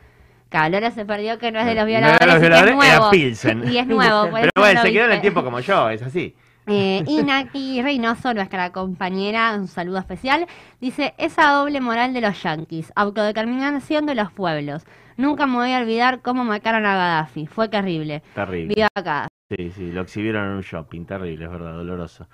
[0.50, 2.72] Claro, Lore se perdió que no es de los No violadores, los y que violadores,
[2.72, 3.12] es era nuevo.
[3.12, 3.64] Pilsen.
[3.72, 6.36] Y es nuevo, Pero bueno, no se quedó en el tiempo como yo, es así.
[6.70, 10.48] Eh, Inaki Reynoso, nuestra compañera, un saludo especial,
[10.82, 14.84] dice, esa doble moral de los yanquis, autodeterminación de los pueblos.
[15.18, 18.22] Nunca me voy a olvidar cómo mataron a Gaddafi, fue terrible.
[18.36, 18.76] Terrible.
[18.76, 19.28] Viva acá.
[19.50, 22.28] Sí, sí, lo exhibieron en un shopping, terrible, es verdad, doloroso.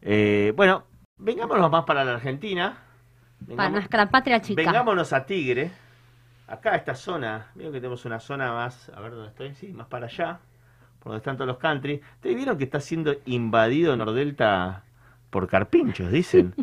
[0.00, 0.84] Eh, bueno,
[1.18, 2.78] vengámonos más para la Argentina.
[3.54, 4.62] Para nuestra patria chica.
[4.62, 5.70] Vengámonos a Tigre.
[6.46, 9.86] Acá esta zona, veo que tenemos una zona más, a ver dónde estoy, sí, más
[9.86, 10.40] para allá,
[10.98, 12.00] por donde están todos los country.
[12.14, 14.82] ¿Ustedes vieron que está siendo invadido Nordelta
[15.30, 16.54] por carpinchos, dicen?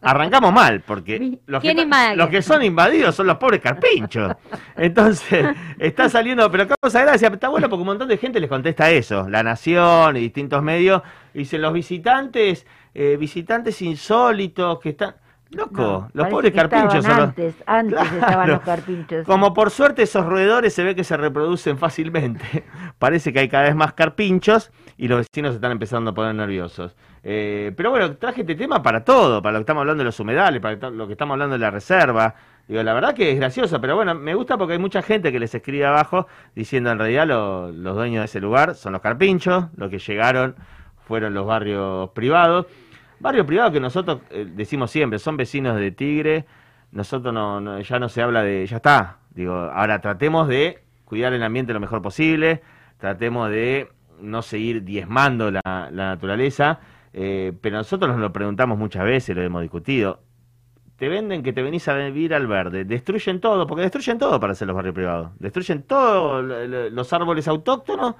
[0.00, 4.34] Arrancamos mal, porque los que, son invadidos son los pobres carpinchos.
[4.76, 5.46] Entonces,
[5.78, 9.28] está saliendo, pero causa gracia, está bueno porque un montón de gente les contesta eso,
[9.28, 15.14] La Nación y distintos medios, dicen los visitantes, eh, visitantes insólitos que están...
[15.50, 17.28] Loco, No, los pobres carpinchos son los...
[17.28, 18.16] antes, antes Claro.
[18.18, 19.26] estaban los carpinchos.
[19.26, 22.64] Como por suerte esos roedores se ve que se reproducen fácilmente.
[22.98, 26.34] Parece que hay cada vez más carpinchos y los vecinos se están empezando a poner
[26.34, 26.96] nerviosos.
[27.22, 30.18] Eh, pero bueno, traje este tema para todo, para lo que estamos hablando de los
[30.18, 32.34] humedales, para lo que estamos hablando de la reserva.
[32.66, 35.38] Digo, la verdad que es gracioso, pero bueno, me gusta porque hay mucha gente que
[35.38, 39.66] les escribe abajo diciendo en realidad lo- los dueños de ese lugar son los carpinchos,
[39.76, 40.54] los que llegaron
[41.06, 42.66] fueron los barrios privados.
[43.24, 46.44] Barrio privado que nosotros eh, decimos siempre, son vecinos de Tigre,
[46.92, 51.42] nosotros no, ya no se habla de, ya está, digo, ahora tratemos de cuidar el
[51.42, 52.60] ambiente lo mejor posible,
[52.98, 53.88] tratemos de
[54.20, 56.80] no seguir diezmando la, la naturaleza,
[57.14, 60.20] eh, pero nosotros nos lo preguntamos muchas veces, lo hemos discutido,
[60.96, 64.52] te venden que te venís a vivir al verde, destruyen todo, porque destruyen todo para
[64.52, 66.44] hacer los barrios privados, destruyen todos
[66.92, 68.16] los árboles autóctonos,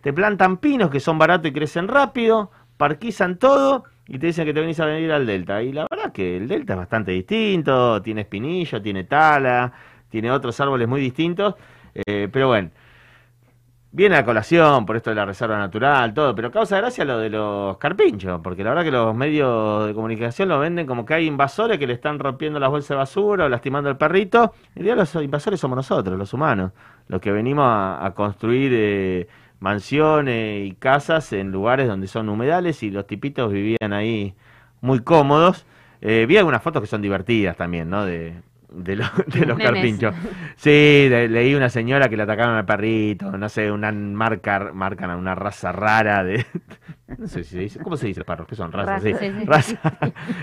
[0.00, 4.54] te plantan pinos que son baratos y crecen rápido, parquizan todo y te dicen que
[4.54, 5.62] te venís a venir al delta.
[5.62, 9.72] Y la verdad que el delta es bastante distinto, tiene espinillo, tiene tala,
[10.08, 11.54] tiene otros árboles muy distintos,
[11.94, 12.70] eh, pero bueno.
[13.90, 17.30] Viene a colación por esto de la reserva natural, todo, pero causa gracia lo de
[17.30, 21.26] los carpinchos, porque la verdad que los medios de comunicación lo venden como que hay
[21.26, 24.52] invasores que le están rompiendo las bolsas de basura o lastimando al perrito.
[24.74, 26.72] En realidad los invasores somos nosotros, los humanos,
[27.08, 29.26] los que venimos a, construir eh,
[29.60, 34.34] mansiones y casas en lugares donde son humedales y los tipitos vivían ahí
[34.80, 35.66] muy cómodos.
[36.00, 38.04] Eh, vi algunas fotos que son divertidas también, ¿no?
[38.04, 38.34] De,
[38.70, 40.14] de, lo- de los carpinchos.
[40.56, 40.70] Sí,
[41.08, 45.16] de- leí una señora que le atacaron al perrito, no sé, una marca, marcan a
[45.16, 46.44] una raza rara de
[47.18, 47.78] No sé si se dice.
[47.80, 48.46] ¿Cómo se dice perros?
[48.46, 48.70] ¿Qué son?
[48.70, 49.12] Razas, sí.
[49.12, 49.20] Raza.
[49.20, 49.44] Sí, sí.
[49.46, 49.78] Raza.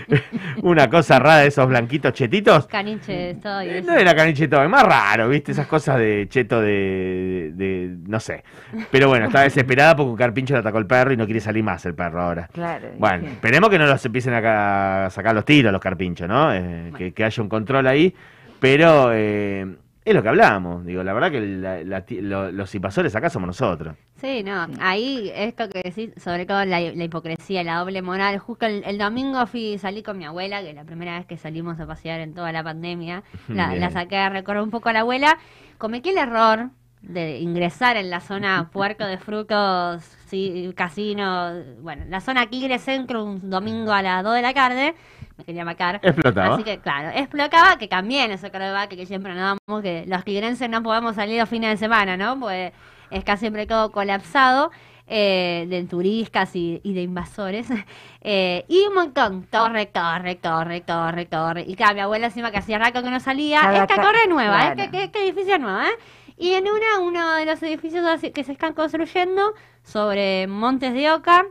[0.63, 2.67] Una cosa rara de esos blanquitos chetitos.
[2.67, 3.81] Caniche, todo y Eh.
[3.81, 5.51] No era caniche todo, es más raro, ¿viste?
[5.51, 8.43] Esas cosas de cheto de, de- no sé.
[8.91, 11.63] Pero bueno, estaba desesperada porque un carpincho le atacó el perro y no quiere salir
[11.63, 12.47] más el perro ahora.
[12.51, 12.87] Claro.
[12.97, 16.53] Bueno, esperemos que no los empiecen a sacar los tiros los carpinchos, ¿no?
[16.53, 18.13] Eh, que, que haya un control ahí.
[18.59, 19.65] Pero eh,
[20.05, 20.85] es lo que hablamos.
[20.85, 23.95] Digo, la verdad que la- la lo- los invasores acá somos nosotros.
[24.21, 28.37] Sí, no, ahí esto que decís, sobre todo la, la hipocresía, la doble moral.
[28.39, 31.37] Justo el, el domingo fui, salí con mi abuela, que es la primera vez que
[31.37, 33.23] salimos a pasear en toda la pandemia.
[33.49, 35.37] La saqué a recorrer un poco a la abuela.
[35.77, 36.69] Cometí el error
[37.01, 43.23] de ingresar en la zona Puerco de Frutos, sí, casino, bueno, la zona Tigre Centro
[43.23, 44.95] un domingo a las 2 de la tarde.
[45.37, 45.99] Me quería matar.
[46.01, 46.55] Explotaba.
[46.55, 49.81] Así que, claro, explotaba, que también eso creo que va, que, que siempre nos damos,
[49.83, 52.39] que los tigrenses no podemos salir los fines de semana, ¿no?
[52.39, 52.71] Pues
[53.11, 54.71] es casi siempre todo colapsado
[55.07, 57.67] eh, de turistas y, y de invasores.
[58.27, 61.63] Eh, y un montón, corre, corre, corre, corre, corre.
[61.67, 64.73] Y claro, mi abuela encima que hacía rato que no salía, Cada esta torre nueva,
[64.73, 64.81] claro.
[64.81, 64.89] ¿eh?
[64.91, 65.95] ¿Qué, qué, qué edificio nuevo, ¿eh?
[66.35, 71.45] Y en una, uno de los edificios que se están construyendo sobre Montes de Oca,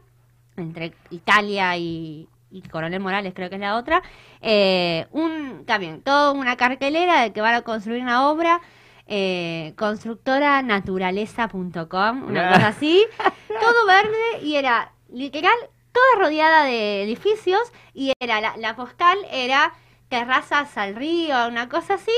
[0.57, 4.01] entre Italia y, y Coronel Morales, creo que es la otra,
[4.41, 8.61] eh, un también, toda una cartelera de que van a construir una obra,
[9.09, 12.53] eh, constructora naturaleza.com, una Ah.
[12.55, 13.05] cosa así,
[13.49, 15.55] todo verde y era literal
[15.93, 17.61] toda rodeada de edificios
[17.93, 19.73] y era la, la postal era
[20.09, 22.13] terrazas al río, una cosa así,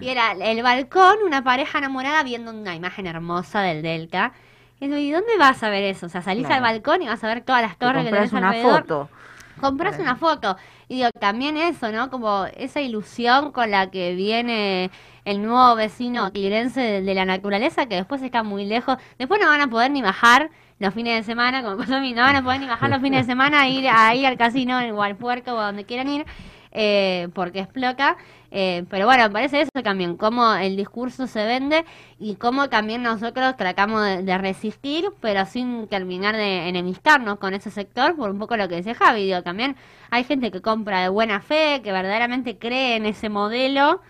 [0.00, 4.32] y era el balcón, una pareja enamorada viendo una imagen hermosa del Delta.
[4.80, 6.06] Y digo, ¿y dónde vas a ver eso?
[6.06, 6.64] O sea, salís Claro.
[6.64, 8.80] al balcón y vas a ver todas las Te torres que compras tenés una alrededor.
[8.82, 9.10] foto.
[9.60, 10.56] Compras una foto.
[10.88, 12.10] Y digo, también eso, ¿no?
[12.10, 14.90] Como esa ilusión con la que viene
[15.24, 18.96] el nuevo vecino tigrense de, de la naturaleza, que después está muy lejos.
[19.18, 22.12] Después no van a poder ni bajar los fines de semana, como pasó a mí,
[22.12, 23.86] no van a poder ni bajar los fines de semana a ir
[24.26, 26.26] al casino o al puerto o a donde quieran ir,
[26.72, 28.16] eh, porque explota.
[28.50, 31.84] Eh, pero bueno, parece eso también, cómo el discurso se vende
[32.18, 37.70] y cómo también nosotros tratamos de, de resistir, pero sin terminar de enemistarnos con ese
[37.70, 39.76] sector, por un poco lo que decía Javi, digo, también
[40.10, 44.02] hay gente que compra de buena fe, que verdaderamente cree en ese modelo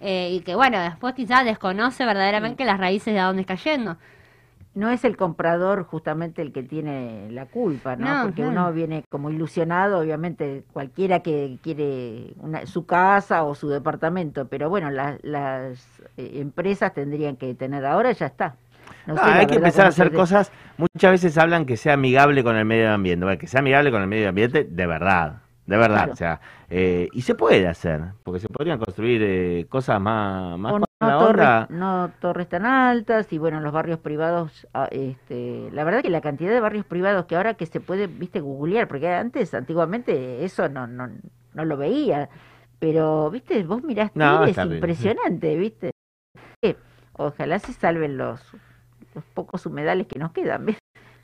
[0.00, 3.96] eh, y que bueno, después quizás desconoce verdaderamente las raíces de a dónde está yendo.
[4.78, 8.18] No es el comprador justamente el que tiene la culpa, ¿no?
[8.18, 8.50] No, Porque no.
[8.50, 14.70] uno viene como ilusionado, obviamente, cualquiera que quiere una- su casa o su departamento, pero
[14.70, 18.54] bueno, la- las eh, empresas tendrían que tener, ahora ya está.
[19.06, 20.52] No sé, hay que empezar a hacer cosas.
[20.76, 23.24] Muchas veces hablan que sea amigable con el medio ambiente.
[23.24, 25.38] Bueno, que sea amigable con el medio ambiente de verdad.
[25.68, 25.96] De verdad.
[25.96, 26.12] Claro.
[26.12, 28.00] O sea, eh, y se puede hacer.
[28.24, 33.60] Porque se podrían construir eh, cosas más, más no, no torres tan altas y bueno,
[33.60, 37.54] los barrios privados, ah, este, la verdad que la cantidad de barrios privados que ahora
[37.54, 41.08] que se puede, viste, googlear, porque antes, antiguamente, eso no, no,
[41.54, 42.28] no lo veía,
[42.80, 45.92] pero, viste, vos mirás No, es impresionante, viste.
[46.62, 46.76] Eh,
[47.12, 48.40] Ojalá se salven los,
[49.14, 50.78] los pocos humedales que nos quedan, ¿ves?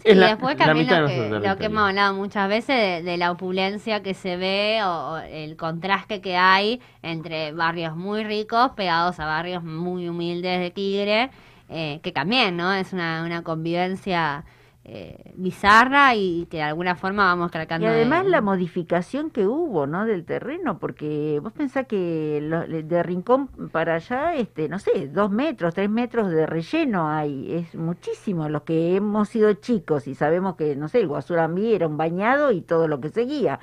[0.05, 3.31] Sí, y la- después también lo que, lo hemos hablado muchas veces de, de la
[3.33, 9.19] opulencia que se ve o, o el contraste que hay entre barrios muy ricos pegados
[9.21, 11.31] a barrios muy humildes de Tigre,
[11.71, 12.73] eh, que también, ¿no?
[12.75, 14.45] Es una, una convivencia
[14.87, 18.31] eh, bizarra y que de alguna forma vamos Y tratando además de...
[18.31, 20.05] la modificación que hubo, ¿no?
[20.05, 25.31] Del terreno, porque vos pensás que lo- de Rincón para allá, este, no sé, dos
[25.31, 28.49] metros, tres metros de relleno hay, es muchísimo.
[28.51, 32.53] Los que hemos sido chicos y sabemos que, no sé, el Guasurambí era un bañado
[32.53, 33.61] y todo lo que seguía,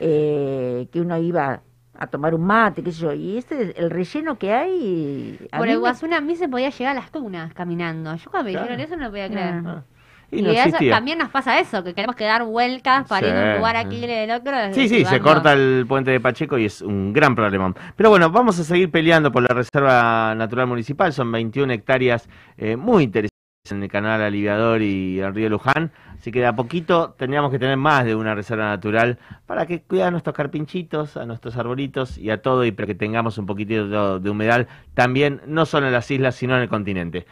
[0.00, 1.62] eh, que uno iba
[1.96, 5.38] a tomar un mate, qué sé yo, y este, el relleno que hay...
[5.56, 8.14] Por el me- Guasunambí a mí se podía llegar a las tunas caminando.
[8.16, 8.66] Yo cuando me Claro.
[8.66, 9.62] dijeron eso no lo podía creer.
[9.64, 9.82] Ah.
[9.88, 9.93] Y
[10.34, 10.92] Y, no eso, existía.
[10.92, 13.88] también nos pasa eso, que queremos que dar vueltas para ir de un lugar a
[13.88, 14.52] Tigre del otro.
[14.72, 17.74] Sí, sí, se corta el puente de Pacheco y es un gran problema.
[17.96, 21.12] Pero bueno, vamos a seguir peleando por la Reserva Natural Municipal.
[21.12, 23.34] Son 21 hectáreas eh, muy interesantes
[23.70, 25.90] en el canal Aliviador y el río Luján.
[26.18, 29.80] Así que de a poquito tendríamos que tener más de una reserva natural para que
[29.82, 33.46] cuidar a nuestros carpinchitos, a nuestros arbolitos y a todo y para que tengamos un
[33.46, 37.26] poquitito de, humedad también, no solo en las islas, sino en el continente.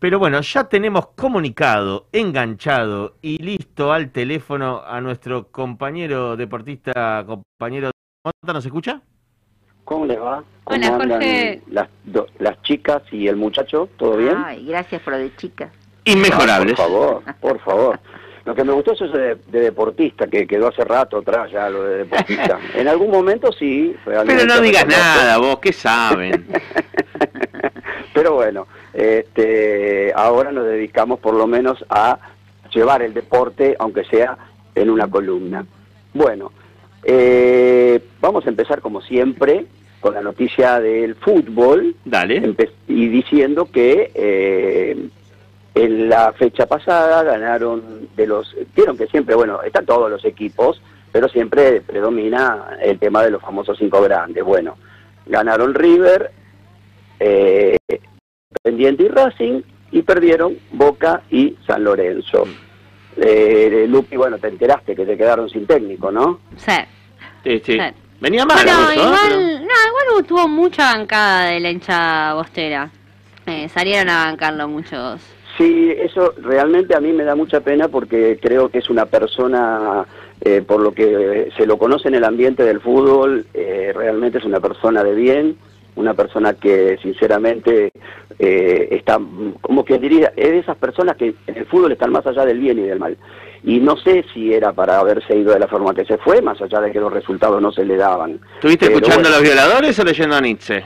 [0.00, 7.90] Pero bueno, ya tenemos comunicado, enganchado y listo al teléfono a nuestro compañero deportista, compañero
[8.24, 9.02] Mota, ¿nos escucha?
[9.84, 10.42] ¿Cómo les va?
[10.64, 11.62] ¿Cómo Hola, Jorge.
[11.70, 13.90] Las, do- las chicas y el muchacho?
[13.98, 14.36] ¿Todo bien?
[14.42, 15.70] Ay, gracias por lo de chica.
[16.04, 16.74] Inmejorables.
[16.78, 18.00] Ah, por favor, por favor.
[18.44, 21.68] Lo que me gustó es eso de, de deportista, que quedó hace rato atrás ya
[21.68, 22.58] lo de deportista.
[22.74, 23.94] En algún momento sí.
[24.04, 26.46] Pero no digas nada, vos, ¿qué saben?
[28.14, 32.18] Pero bueno, este, ahora nos dedicamos por lo menos a
[32.72, 34.36] llevar el deporte, aunque sea
[34.74, 35.64] en una columna.
[36.12, 36.52] Bueno,
[37.04, 39.66] eh, vamos a empezar como siempre
[40.00, 41.94] con la noticia del fútbol.
[42.04, 42.54] Dale.
[42.88, 45.08] Y diciendo que eh,
[45.74, 50.80] en la fecha pasada ganaron de los, vieron que siempre, bueno, están todos los equipos,
[51.12, 54.42] pero siempre predomina el tema de los famosos cinco grandes.
[54.44, 54.76] Bueno,
[55.26, 56.30] ganaron River,
[57.18, 57.76] eh,
[58.62, 59.62] Pendiente y Racing,
[59.92, 62.44] y perdieron Boca y San Lorenzo.
[63.16, 66.40] Eh, Lupi, bueno, te enteraste que te quedaron sin técnico, ¿no?
[66.56, 66.72] Sí.
[67.44, 67.72] Sí, sí.
[67.72, 67.80] Sí.
[68.20, 68.94] Venía mal, Bueno, ¿eh?
[68.96, 69.64] igual, Pero- no,
[70.10, 72.90] igual tuvo mucha bancada de la hincha bostera.
[73.46, 75.20] Eh, salieron a bancarlo muchos.
[75.60, 80.06] Sí, eso realmente a mí me da mucha pena porque creo que es una persona,
[80.40, 84.44] eh, por lo que se lo conoce en el ambiente del fútbol, eh, realmente es
[84.46, 85.58] una persona de bien,
[85.96, 87.92] una persona que sinceramente
[88.38, 89.20] eh, está,
[89.60, 92.58] como que diría, es de esas personas que en el fútbol están más allá del
[92.58, 93.18] bien y del mal.
[93.62, 96.60] Y no sé si era para haberse ido de la forma que se fue, más
[96.62, 98.40] allá de que los resultados no se le daban.
[98.54, 100.82] ¿Estuviste Pero escuchando a los violadores o leyendo a Nietzsche?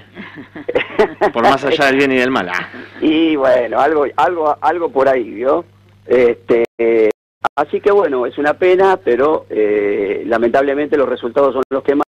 [1.32, 2.48] Por más allá del bien y del mal.
[2.48, 2.68] Ah.
[3.00, 5.64] Y bueno, algo, algo, algo por ahí, ¿vio?
[6.06, 7.10] Este, eh,
[7.56, 12.04] así que bueno, es una pena, pero eh, lamentablemente los resultados son los que más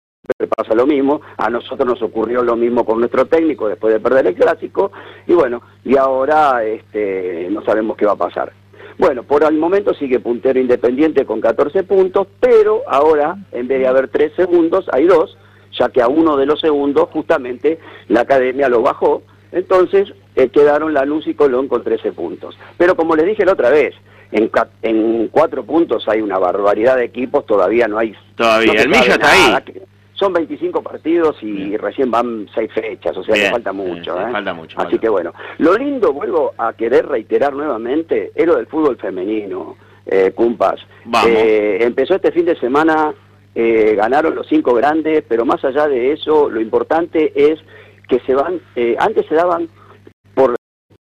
[0.55, 1.21] pasa lo mismo.
[1.37, 4.91] A nosotros nos ocurrió lo mismo con nuestro técnico después de perder el clásico
[5.27, 8.53] y bueno, y ahora este, no sabemos qué va a pasar.
[8.97, 13.87] Bueno, por el momento sigue puntero independiente con 14 puntos, pero ahora en vez de
[13.87, 15.37] haber tres segundos hay dos,
[15.77, 20.93] ya que a uno de los segundos justamente la academia lo bajó, entonces eh, quedaron
[20.93, 22.57] Lanús y Colón con 13 puntos.
[22.77, 23.93] Pero como les dije la otra vez,
[24.31, 24.49] en,
[24.81, 28.15] en cuatro puntos hay una barbaridad de equipos, todavía no hay...
[28.35, 29.63] Todavía, no el está ahí.
[29.63, 29.81] que-
[30.13, 34.19] Son 25 partidos y recién van seis fechas, o sea, Bien, le falta mucho.
[34.19, 34.31] ¿eh?
[34.31, 38.67] falta mucho, Así que bueno, lo lindo, vuelvo a querer reiterar nuevamente, es lo del
[38.67, 40.79] fútbol femenino, eh, Cumpas.
[41.27, 43.13] Eh, empezó este fin de semana,
[43.55, 47.59] eh, ganaron los cinco grandes, pero más allá de eso, lo importante es
[48.07, 49.69] que se van, eh, antes se daban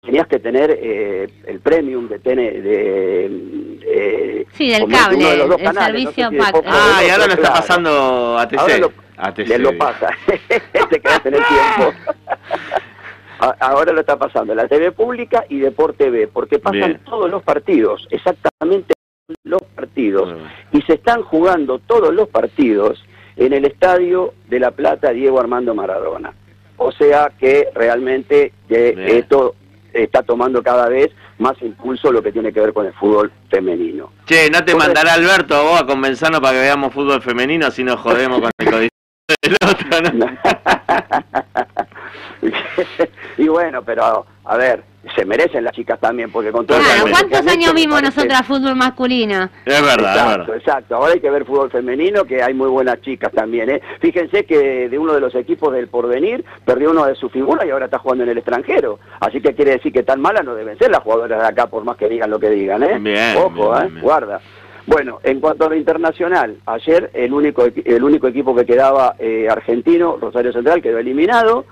[0.03, 3.27] tenías que tener eh, el premium de, tene- de
[3.87, 6.43] eh, Sí, del cable, uno de los dos el canales, servicio no sé si de
[6.43, 6.53] pack.
[6.53, 7.55] Fox o de Ah, y ahora lo está claro.
[7.55, 8.59] pasando a TC.
[8.59, 10.11] Ahora lo, A TC, le lo pasa.
[10.91, 11.95] Te quedaste en el tiempo.
[13.61, 17.01] Ahora lo está pasando la TV pública y Deport TV, porque pasan Bien.
[17.05, 18.95] todos los partidos, exactamente
[19.45, 20.47] los partidos, bien.
[20.73, 23.03] y se están jugando todos los partidos
[23.37, 26.35] en el estadio de La Plata Diego Armando Maradona.
[26.77, 28.99] O sea que realmente Bien.
[29.09, 29.55] esto
[29.93, 34.13] está tomando cada vez más impulso lo que tiene que ver con el fútbol femenino.
[34.27, 37.85] Che, ¿no te mandará Alberto a vos a convencernos para que veamos fútbol femenino si
[37.85, 38.91] nos jodemos con el código
[39.43, 40.13] del otro?
[40.15, 40.27] ¿no?
[43.39, 44.83] y bueno, pero a ver,
[45.17, 48.17] se merecen las chicas también, porque con todo el Claro, ¿cuántos años me vimos parece-
[48.17, 49.49] nosotras fútbol masculino?
[49.65, 50.57] Es verdad, es Exacto, verdad.
[50.57, 50.97] exacto.
[50.97, 53.71] Ahora hay que ver fútbol femenino, que hay muy buenas chicas también.
[53.71, 53.81] ¿eh?
[54.01, 57.71] Fíjense que de uno de los equipos del porvenir perdió uno de sus figuras y
[57.71, 58.99] ahora está jugando en el extranjero.
[59.21, 61.85] Así que quiere decir que tan malas no deben ser las jugadoras de acá, por
[61.85, 62.83] más que digan lo que digan.
[62.83, 62.99] ¿eh?
[63.01, 63.79] Bien, Ojo, bien, ¿eh?
[63.81, 64.03] bien, bien.
[64.05, 64.41] guarda.
[64.85, 69.47] Bueno, en cuanto a lo internacional, ayer el único el único equipo que quedaba eh,
[69.49, 71.65] argentino, Rosario Central, quedó eliminado.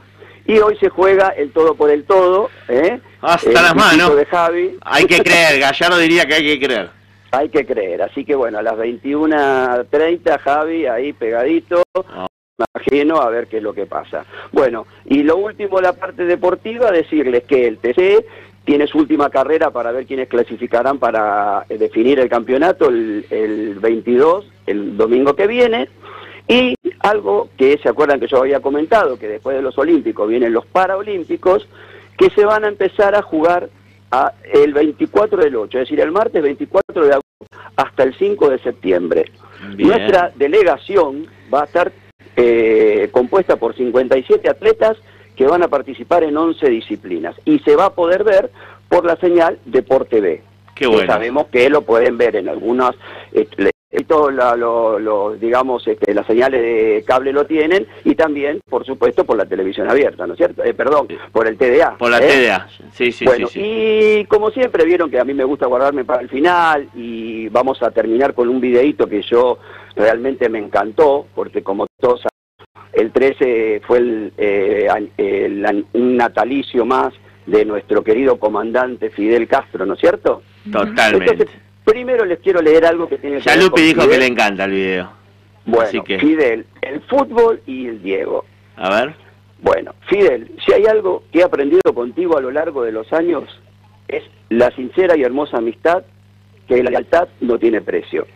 [0.46, 2.50] Y hoy se juega el todo por el todo.
[2.68, 3.00] ¿eh?
[3.20, 4.16] Hasta El las manos.
[4.16, 4.76] de Javi.
[4.82, 6.90] Hay que creer, Gallardo diría que hay que creer.
[7.32, 12.26] Hay que creer, así que bueno, a las 21.30 Javi ahí pegadito, Ah.
[12.74, 14.24] imagino a ver qué es lo que pasa.
[14.50, 18.24] Bueno, y lo último, la parte deportiva, decirles que el TC
[18.64, 23.78] tiene su última carrera para ver quiénes clasificarán para eh, definir el campeonato el, el
[23.78, 25.88] 22, el domingo que viene.
[26.50, 30.52] Y algo que se acuerdan que yo había comentado, que después de los Olímpicos vienen
[30.52, 31.68] los Paraolímpicos,
[32.18, 33.68] que se van a empezar a jugar
[34.10, 37.28] a el 24 del 8, es decir, el martes 24 de agosto
[37.76, 39.24] hasta el 5 de septiembre.
[39.74, 39.88] Bien.
[39.88, 41.92] Nuestra delegación va a estar
[42.36, 44.96] eh, compuesta por 57 atletas
[45.36, 48.50] que van a participar en 11 disciplinas y se va a poder ver
[48.88, 50.42] por la señal Deporte B.
[50.74, 51.06] Qué Que bueno.
[51.12, 52.94] sabemos que lo pueden ver en algunas,
[53.32, 53.46] eh,
[53.90, 59.24] esto la- lo- digamos, este, las señales de cable lo tienen y también, por supuesto,
[59.24, 60.62] por la televisión abierta, ¿no es cierto?
[60.62, 61.96] Eh, perdón, por el TDA.
[61.98, 62.28] Por la ¿eh?
[62.28, 62.68] TDA.
[62.92, 63.60] Sí, sí, bueno, sí, sí.
[64.20, 67.82] y como siempre vieron que a mí me gusta guardarme para el final y vamos
[67.82, 69.58] a terminar con un videíto que yo
[69.96, 72.30] realmente me encantó, porque como todos saben,
[72.92, 77.12] el 13 fue el, eh, el un natalicio más
[77.46, 80.42] de nuestro querido comandante Fidel Castro, ¿no es cierto?
[80.70, 81.32] Totalmente.
[81.32, 84.26] Entonces, primero les quiero leer algo que tiene que Ya ver con dijo que le
[84.26, 85.10] encanta el video.
[85.64, 88.44] Bueno, así que- Fidel, el fútbol y el Diego.
[88.76, 89.14] A ver.
[89.62, 93.44] Bueno, Fidel, si hay algo que he aprendido contigo a lo largo de los años,
[94.08, 96.02] es la sincera y hermosa amistad
[96.66, 98.26] que la lealtad no tiene precio.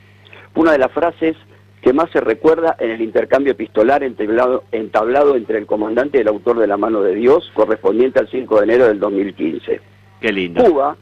[0.56, 1.36] una de las frases
[1.82, 6.28] que más se recuerda en el intercambio epistolar entablado, entablado entre el comandante y el
[6.28, 9.80] autor de La mano de Dios, correspondiente al 5 de enero del 2015.
[10.20, 10.62] Qué lindo.
[10.64, 10.96] Cuba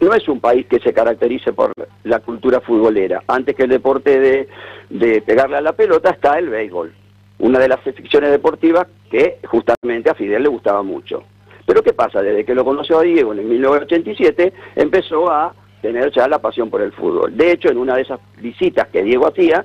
[0.00, 1.72] no es un país que se caracterice por
[2.04, 3.22] la cultura futbolera.
[3.26, 4.48] Antes que el deporte de,
[4.90, 6.92] de pegarle a la pelota está el béisbol,
[7.38, 11.24] una de las ficciones deportivas que justamente a Fidel le gustaba mucho.
[11.66, 12.22] Pero ¿qué pasa?
[12.22, 16.68] Desde que lo conoció a Diego en el 1987 empezó a tener ya la pasión
[16.70, 17.36] por el fútbol.
[17.36, 19.64] De hecho, en una de esas visitas que Diego hacía,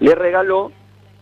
[0.00, 0.72] le regaló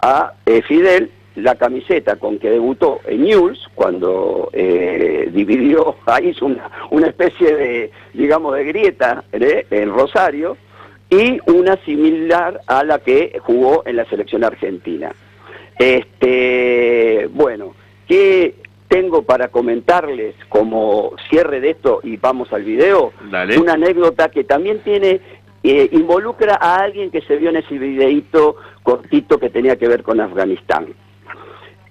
[0.00, 6.46] a eh, Fidel la camiseta con que debutó en News cuando eh, dividió, ahí hizo
[6.46, 9.66] una, una especie de, digamos, de grieta ¿eh?
[9.70, 10.56] en Rosario,
[11.10, 15.12] y una similar a la que jugó en la selección argentina.
[15.78, 17.74] Este, bueno,
[18.08, 18.54] ¿qué
[18.88, 23.12] tengo para comentarles como cierre de esto y vamos al video?
[23.30, 23.58] Dale.
[23.58, 25.20] Una anécdota que también tiene
[25.62, 30.02] eh, involucra a alguien que se vio en ese videíto cortito que tenía que ver
[30.02, 30.88] con Afganistán.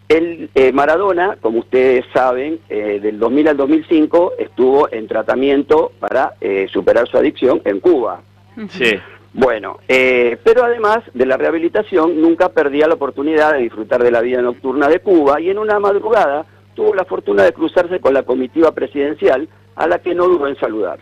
[0.10, 6.34] El eh, Maradona, como ustedes saben, eh, del 2000 al 2005 estuvo en tratamiento para
[6.42, 8.22] eh, superar su adicción en Cuba.
[8.70, 8.96] Sí.
[9.34, 14.22] Bueno, eh, pero además de la rehabilitación, nunca perdía la oportunidad de disfrutar de la
[14.22, 16.46] vida nocturna de Cuba y en una madrugada
[16.76, 20.56] tuvo la fortuna de cruzarse con la comitiva presidencial a la que no dudó en
[20.58, 21.00] saludar.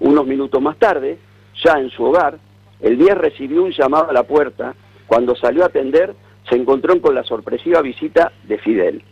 [0.00, 1.18] Unos minutos más tarde,
[1.62, 2.38] ya en su hogar,
[2.80, 4.74] el 10 recibió un llamado a la puerta.
[5.06, 6.14] Cuando salió a atender,
[6.48, 9.02] se encontró con la sorpresiva visita de Fidel,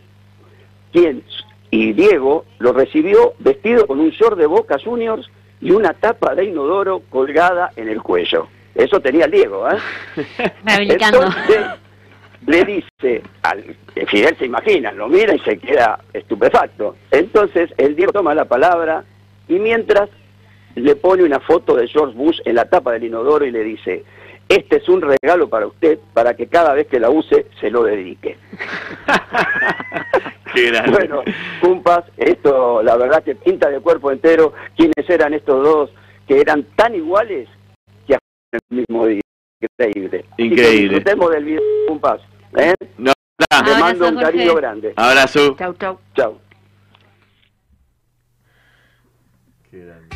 [0.93, 1.23] quien
[1.71, 5.29] y Diego lo recibió vestido con un short de Boca Juniors
[5.61, 8.47] y una tapa de inodoro colgada en el cuello.
[8.75, 9.79] Eso tenía el Diego, ¿eh?
[10.67, 11.67] Entonces,
[12.47, 13.77] le dice, al,
[14.07, 16.97] Fidel se imagina, lo mira y se queda estupefacto.
[17.11, 19.05] Entonces, el Diego toma la palabra
[19.49, 20.11] y mientras
[20.75, 24.05] le pone una foto de George Bush en la tapa del inodoro y le dice,
[24.57, 27.85] este es un regalo para usted, para que cada vez que la use se lo
[27.85, 28.37] dedique.
[30.55, 30.91] Qué grande.
[30.91, 31.23] Bueno,
[31.61, 35.91] cumpas, esto la verdad que pinta de cuerpo entero quiénes eran estos dos
[36.29, 37.49] que eran tan iguales
[38.07, 38.19] que en
[38.71, 39.21] el mismo día.
[39.61, 40.25] Increíble.
[40.37, 40.95] Increíble.
[40.97, 42.21] Disfrutemos del video, cumpas.
[42.59, 42.75] ¿eh?
[42.99, 44.31] No, Te mando un Jorge.
[44.31, 44.93] cariño grande.
[44.97, 45.57] abrazo.
[45.57, 45.99] Chau, chau.
[46.15, 46.39] Chao.
[49.71, 50.12] Qué grande.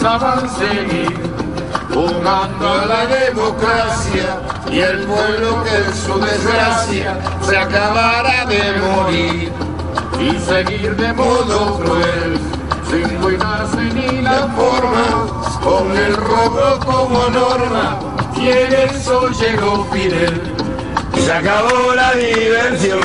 [0.00, 1.14] Pensaban seguir
[1.92, 4.40] jugando a la democracia
[4.70, 9.52] y el pueblo que en su desgracia se acabara de morir
[10.18, 12.38] y seguir de modo cruel
[12.90, 15.26] sin cuidarse ni la forma
[15.62, 17.98] con el robo como norma
[18.36, 20.40] y en eso llegó Fidel.
[21.14, 23.00] Se acabó la diversión,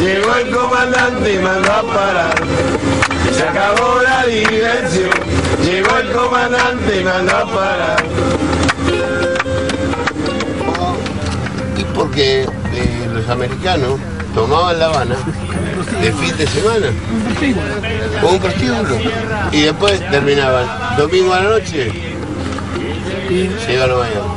[0.00, 2.99] llegó el comandante y mandó a parar.
[3.32, 5.10] Se acabó la diversión,
[5.64, 8.04] llegó el comandante y mandó a parar.
[11.76, 13.98] y porque eh, los americanos
[14.34, 15.16] tomaban La Habana
[16.02, 16.86] de fin de semana
[18.20, 18.96] con un prostíbulo
[19.52, 20.66] y después terminaban
[20.96, 22.10] domingo a la noche
[23.64, 24.28] se iban a Nueva York.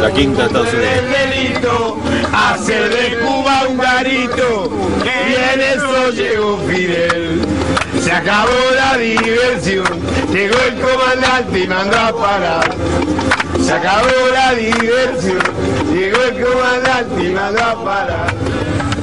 [0.00, 1.93] La quinta de Estados Unidos.
[2.34, 4.70] Hacer de Cuba un garito,
[5.04, 7.40] y en eso llegó Fidel.
[8.02, 9.86] Se acabó la diversión,
[10.32, 12.74] llegó el comandante y mandó a parar.
[13.64, 15.38] Se acabó la diversión,
[15.92, 18.34] llegó el comandante y mandó a parar.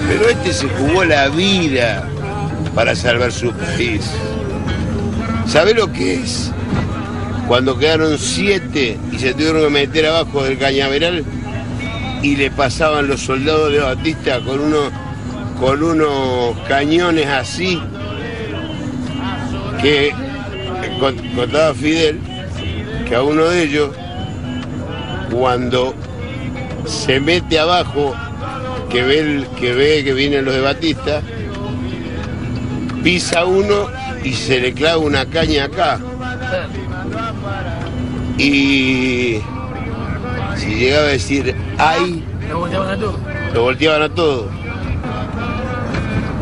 [0.09, 2.05] Pero este se jugó la vida
[2.75, 4.11] para salvar su país.
[5.47, 6.51] ¿Sabe lo que es?
[7.47, 11.23] Cuando quedaron siete y se tuvieron que meter abajo del cañaveral
[12.21, 14.91] y le pasaban los soldados de Batista con unos,
[15.59, 17.81] con unos cañones así
[19.81, 20.11] que
[20.99, 22.19] cont- contaba Fidel
[23.07, 23.89] que a uno de ellos
[25.31, 25.93] cuando
[26.85, 28.15] se mete abajo
[28.89, 31.21] que ve, el- que ve que vienen los de Batista,
[33.03, 33.87] pisa uno
[34.23, 35.99] y se le clava una caña acá.
[38.37, 39.37] Y
[40.57, 44.47] si llegaba a decir ay, lo volteaban a todo.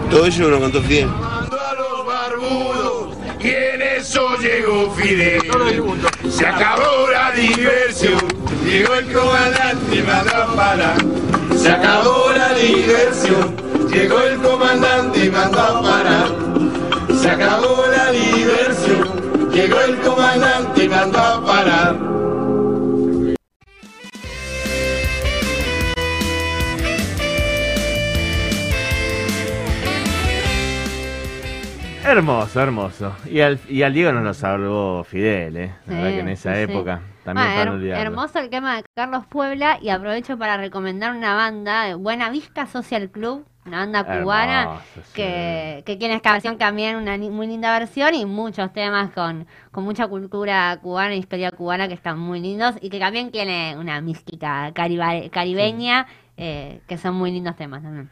[0.10, 1.08] Todo eso lo contó Fidel.
[1.08, 5.42] a los barbudos y en eso llegó Fidel.
[6.30, 8.20] Se acabó la diversión,
[8.66, 10.98] llegó el comandante y mandó a parar.
[11.56, 13.56] Se acabó la diversión,
[13.92, 16.28] llegó el comandante y mandó a parar.
[17.22, 22.09] Se acabó la diversión, llegó el comandante y mandó a parar.
[32.10, 33.16] Hermoso, hermoso.
[33.30, 35.76] Y al, y al Diego nos lo salvó Fidel, ¿eh?
[35.86, 36.72] La verdad que en esa sí, sí.
[36.72, 41.16] época también Ah, para her- hermoso el tema de Carlos Puebla y aprovecho para recomendar
[41.16, 46.58] una banda, Buena Vista Social Club, una banda cubana Hermoso, que, que tiene esta versión
[46.58, 51.88] también, una muy linda versión y muchos temas con, con mucha cultura cubana, historia cubana
[51.88, 56.08] que están muy lindos y que también tiene una mística cariba- caribeña
[56.38, 58.10] eh, que son muy lindos temas también.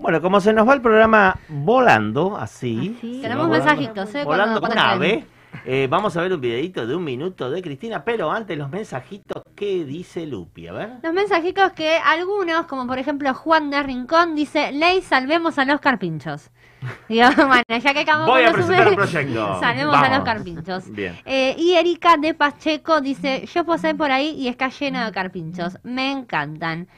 [0.00, 2.96] Bueno, como se nos va el programa volando, así.
[2.98, 3.16] Así.
[3.16, 4.24] se Tenemos va mensajitos, ¿eh?
[4.24, 5.18] Volando como cuando un traen.
[5.18, 5.26] ave.
[5.64, 9.42] Eh, vamos a ver un videito de un minuto de Cristina, pero antes los mensajitos,
[9.54, 10.68] ¿qué dice Lupi?
[10.68, 10.90] A ver.
[11.02, 15.80] Los mensajitos que algunos, como por ejemplo Juan de Rincón, dice, Ley, salvemos a los
[15.80, 16.50] carpinchos.
[17.08, 19.56] Digo, bueno, ya que acabamos Voy a presentar el proyecto.
[19.60, 20.90] Salvemos a los carpinchos.
[20.94, 21.18] Bien.
[21.26, 25.78] Eh, y Erika de Pacheco dice, yo posé por ahí y está lleno de carpinchos.
[25.82, 26.88] Me encantan.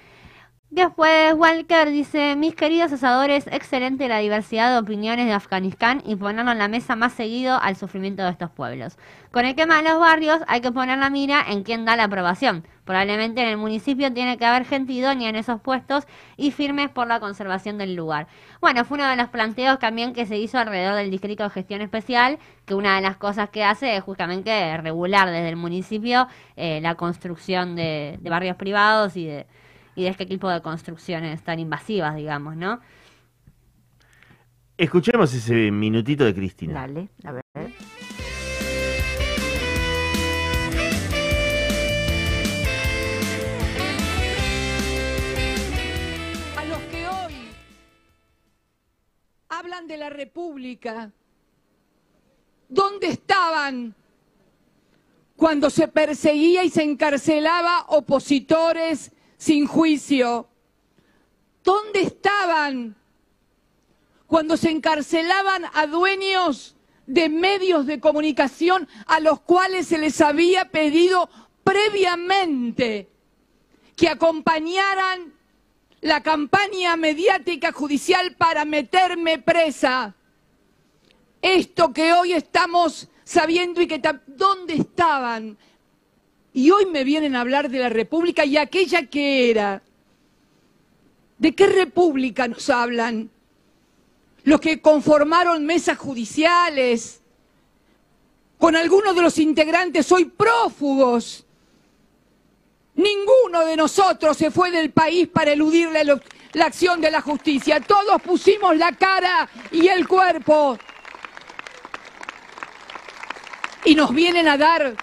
[0.72, 6.50] Después Walker dice, mis queridos asadores, excelente la diversidad de opiniones de Afganistán y ponerlo
[6.50, 8.96] en la mesa más seguido al sufrimiento de estos pueblos.
[9.32, 12.04] Con el tema de los barrios hay que poner la mira en quién da la
[12.04, 12.66] aprobación.
[12.86, 16.06] Probablemente en el municipio tiene que haber gente idónea en esos puestos
[16.38, 18.26] y firmes por la conservación del lugar.
[18.62, 21.82] Bueno, fue uno de los planteos también que se hizo alrededor del distrito de gestión
[21.82, 26.80] especial, que una de las cosas que hace es justamente regular desde el municipio eh,
[26.80, 29.46] la construcción de, de barrios privados y de,
[29.94, 32.80] y de este tipo de construcciones tan invasivas, digamos, ¿no?
[34.76, 36.74] Escuchemos ese minutito de Cristina.
[36.74, 37.44] Dale, a ver.
[46.56, 47.34] a los que hoy
[49.50, 51.12] hablan de la República,
[52.68, 53.94] ¿dónde estaban
[55.36, 59.11] cuando se perseguía y se encarcelaba opositores
[59.42, 60.48] sin juicio?
[61.64, 62.94] ¿Dónde estaban
[64.28, 66.76] cuando se encarcelaban a dueños
[67.06, 71.28] de medios de comunicación a los cuales se les había pedido
[71.64, 73.10] previamente
[73.96, 75.34] que acompañaran
[76.02, 80.14] la campaña mediática judicial para meterme presa.
[81.40, 85.58] Esto que hoy estamos sabiendo y que dónde estaban.
[86.54, 89.82] Y hoy me vienen a hablar de la República y aquella que era.
[91.38, 93.30] ¿De qué República nos hablan?
[94.44, 97.20] Los que conformaron mesas judiciales,
[98.58, 101.46] con algunos de los integrantes hoy prófugos.
[102.94, 106.20] Ninguno de nosotros se fue del país para eludir la,
[106.52, 107.80] la acción de la justicia.
[107.80, 110.78] Todos pusimos la cara y el cuerpo.
[113.84, 114.94] Y nos vienen a dar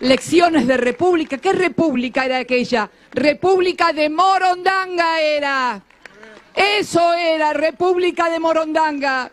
[0.00, 1.38] lecciones de república.
[1.38, 2.90] ¿Qué república era aquella?
[3.12, 5.82] República de Morondanga era.
[6.54, 9.30] Eso era, República de Morondanga.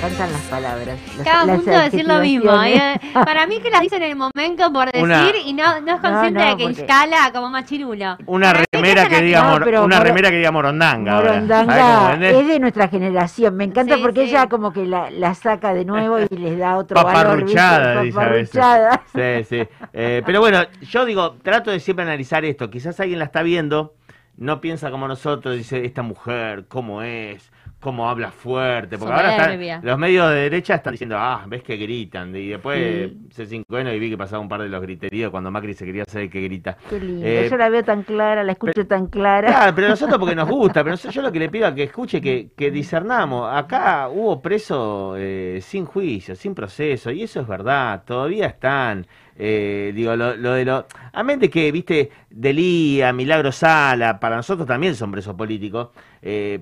[0.00, 0.98] Encantan las palabras.
[1.16, 2.62] las- Cada las punto decir lo mismo.
[2.64, 3.00] ¿eh?
[3.12, 6.00] Para mí que las dice en el momento por decir Una- y no, no es
[6.00, 8.16] consciente No, no, de que porque- instala como machirulo.
[8.26, 11.16] Una remera que diga, No, mor- pero una remera que diga morondanga.
[11.16, 11.28] ahora.
[11.46, 14.30] ¿Sabes cómo Morondanga es de nuestra generación, me encanta Sí, porque sí.
[14.30, 17.42] ella como que la, la saca de nuevo y les da otro valor.
[17.44, 17.56] ¿viste?
[17.56, 18.50] Paparruchada, dice a veces.
[18.58, 19.02] Paparruchada.
[19.14, 19.68] Sí, sí.
[19.92, 22.70] Eh, pero bueno, yo digo, trato de siempre analizar esto.
[22.70, 23.94] Quizás alguien la está viendo,
[24.36, 27.50] no piensa como nosotros, dice, esta mujer, ¿cómo es?
[27.80, 28.98] ¿Cómo habla fuerte?
[28.98, 32.34] Porque ahora están, los medios de derecha están diciendo, ah, ves que gritan.
[32.36, 33.64] Y después Sí.
[33.66, 36.22] C5N y vi que pasaba un par de los griteríos cuando Macri se quería hacer
[36.24, 36.76] el que grita.
[36.90, 39.48] Qué lindo, Eh, yo la veo tan clara, la escucho tan clara.
[39.48, 42.20] Claro, pero nosotros porque nos gusta, pero yo lo que le pido a que escuche
[42.20, 43.48] que, que discernamos.
[43.50, 49.06] Acá hubo presos eh, sin juicio, sin proceso, y eso es verdad, todavía están.
[49.42, 50.86] Eh, digo, lo, lo de lo.
[51.14, 55.88] Amén de que, viste, Delía, Milagro Sala, para nosotros también son presos políticos.
[56.20, 56.60] eh,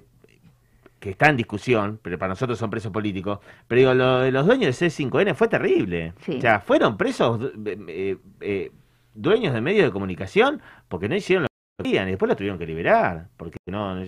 [1.00, 3.38] que está en discusión, pero para nosotros son presos políticos.
[3.66, 6.12] Pero digo, lo de los dueños de C5N fue terrible.
[6.20, 6.38] Sí.
[6.38, 8.72] O sea, fueron presos eh, eh, eh,
[9.14, 12.58] dueños de medios de comunicación porque no hicieron lo que querían y después lo tuvieron
[12.58, 13.28] que liberar.
[13.36, 14.02] Porque no, no-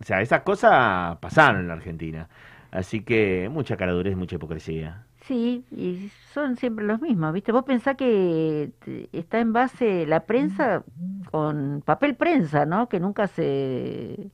[0.00, 2.28] o sea, esas cosas pasaron en la Argentina.
[2.70, 5.06] Así que mucha caradurez, mucha hipocresía.
[5.26, 7.52] Sí, y son siempre los mismos, ¿viste?
[7.52, 8.72] Vos pensás que
[9.12, 10.82] está en base la prensa
[11.30, 12.88] con papel prensa, ¿no?
[12.88, 14.30] Que nunca se,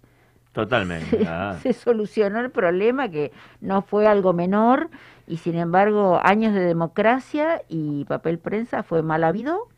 [0.53, 1.26] Totalmente.
[1.62, 4.90] se, se solucionó el problema, que no fue algo menor,
[5.26, 9.68] y sin embargo años de democracia y papel prensa fue mal habido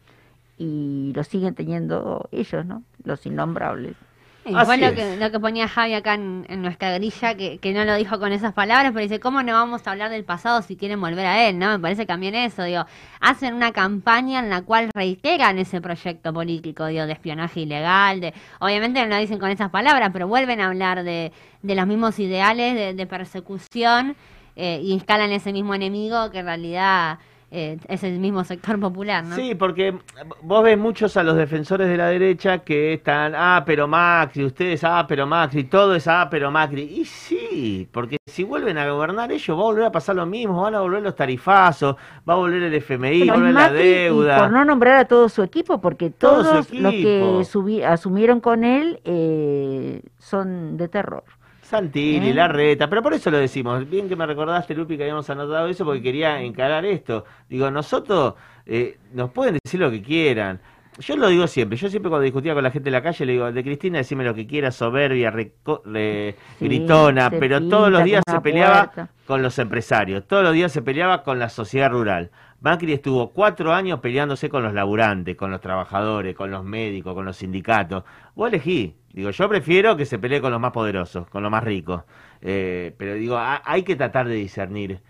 [0.57, 2.83] y lo siguen teniendo ellos, ¿no?
[3.05, 3.97] Los innombrables.
[4.45, 7.72] Así fue lo que, lo que ponía Javi acá en, en nuestra grilla, que, que
[7.72, 10.62] no lo dijo con esas palabras, pero dice, ¿cómo no vamos a hablar del pasado
[10.62, 11.59] si quieren volver a él?
[11.59, 11.68] ¿no?
[11.70, 12.86] Me parece que también eso, digo,
[13.20, 18.34] hacen una campaña en la cual reiteran ese proyecto político, digo, de espionaje ilegal, de
[18.61, 21.32] obviamente no lo dicen con esas palabras, pero vuelven a hablar de,
[21.62, 24.16] de los mismos ideales de, de persecución
[24.57, 27.18] eh, y instalan ese mismo enemigo que en realidad
[27.53, 29.34] eh, es el mismo sector popular, ¿no?
[29.34, 29.98] Sí, porque
[30.42, 34.84] vos ves muchos a los defensores de la derecha que están, ah, pero Macri, ustedes,
[34.84, 36.82] ah, pero Macri, todo es, ah, pero Macri.
[36.82, 40.62] Y sí, porque si vuelven a gobernar ellos, va a volver a pasar lo mismo,
[40.62, 41.96] van a volver los tarifazos,
[42.28, 44.38] va a volver el FMI, va a volver la y deuda.
[44.38, 49.01] por no nombrar a todo su equipo, porque Todo todos los que asumieron con él
[49.05, 51.24] eh, son de terror.
[51.71, 52.35] Santilli, ¿Eh?
[52.35, 53.89] Larreta, pero por eso lo decimos.
[53.89, 57.25] Bien que me recordaste, Lupi, que habíamos anotado eso porque quería encarar esto.
[57.49, 58.35] Digo, nosotros
[58.66, 60.61] eh, nos pueden decir lo que quieran.
[60.99, 63.33] Yo lo digo siempre, yo siempre cuando discutía con la gente de la calle le
[63.33, 68.05] digo, de Cristina decime lo que quiera, soberbia, reco- re- Sí, gritona, pero todos los
[68.05, 69.09] días se peleaba puerta.
[69.27, 72.31] con los empresarios, todos los días se peleaba con la sociedad rural.
[72.61, 77.25] Macri estuvo cuatro años peleándose con los laburantes, con los trabajadores, con los médicos, con
[77.25, 78.05] los sindicatos.
[78.35, 78.95] Vos elegí.
[79.13, 82.03] Digo, yo prefiero que se pelee con los más poderosos, con los más ricos.
[82.43, 85.01] Eh, pero digo, ha- hay que tratar de discernir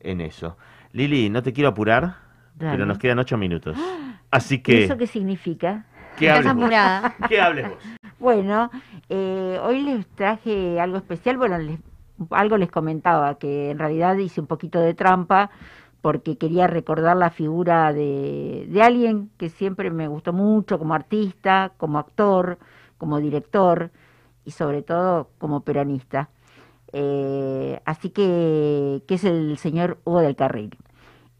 [0.00, 0.56] en eso.
[0.92, 2.14] Lili, no te quiero apurar,
[2.54, 2.72] Dale.
[2.72, 3.76] pero nos quedan ocho minutos.
[4.30, 5.84] Así ¿Y que, ¿Eso qué significa?
[6.16, 6.70] ¿qué hables vos?
[7.28, 7.78] ¿Qué hables vos?
[8.18, 8.70] Bueno,
[9.08, 11.36] eh, hoy les traje algo especial.
[11.38, 11.80] Bueno, les-
[12.30, 15.50] algo les comentaba, que en realidad hice un poquito de trampa
[16.02, 21.98] porque quería recordar la figura de, alguien que siempre me gustó mucho como artista, como
[21.98, 22.58] actor,
[22.98, 23.90] como director
[24.44, 26.28] y sobre todo como peronista.
[26.92, 30.76] Eh, así que, que es el señor Hugo del Carril.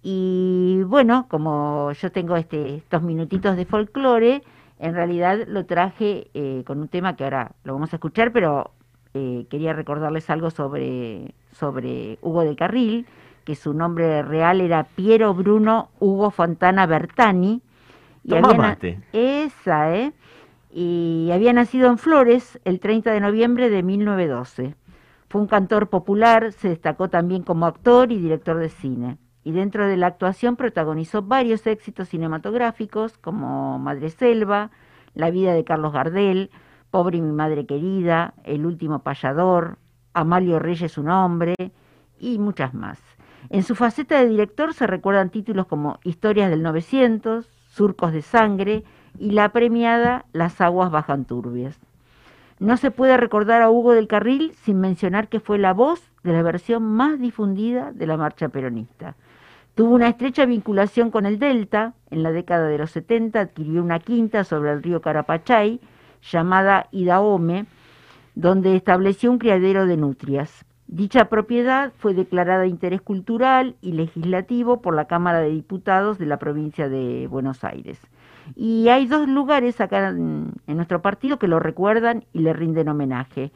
[0.03, 4.43] Y bueno, como yo tengo este, estos minutitos de folclore,
[4.79, 8.73] en realidad lo traje eh, con un tema que ahora lo vamos a escuchar, pero
[9.15, 13.07] eh, quería recordarles algo sobre, sobre Hugo del Carril,
[13.45, 17.63] que su nombre real era Piero Bruno Hugo Fontana Bertani.
[18.27, 19.01] Tomá había mate.
[19.13, 20.13] Esa, ¿eh?
[20.71, 24.75] Y había nacido en Flores el 30 de noviembre de 1912.
[25.29, 29.19] Fue un cantor popular, se destacó también como actor y director de cine.
[29.45, 34.71] Y dentro de la actuación protagonizó varios éxitos cinematográficos como Madre Selva,
[35.15, 36.51] La vida de Carlos Gardel,
[36.91, 39.79] Pobre y mi madre querida, El último payador,
[40.15, 41.55] Amalio Reyes un hombre
[42.19, 43.01] y muchas más.
[43.53, 48.83] En su faceta de director se recuerdan títulos como Historias del 900, Surcos de sangre
[49.19, 51.79] y la premiada Las aguas bajan turbias.
[52.61, 56.33] No se puede recordar a Hugo del Carril sin mencionar que fue la voz de
[56.33, 59.17] la versión más difundida de la marcha peronista.
[59.75, 61.93] Tuvo una estrecha vinculación con el Delta.
[62.11, 65.79] En la década de los 70 adquirió una quinta sobre el río Carapachay
[66.23, 67.67] llamada Idaome,
[68.35, 70.65] donde estableció un criadero de nutrias.
[70.93, 76.27] Dicha propiedad fue declarada de interés cultural y legislativo por la Cámara de Diputados de
[76.27, 77.99] la provincia de Buenos Aires.
[78.57, 82.91] Y hay dos lugares acá en, en nuestro partido que lo recuerdan y le rinden
[82.91, 83.53] homenaje.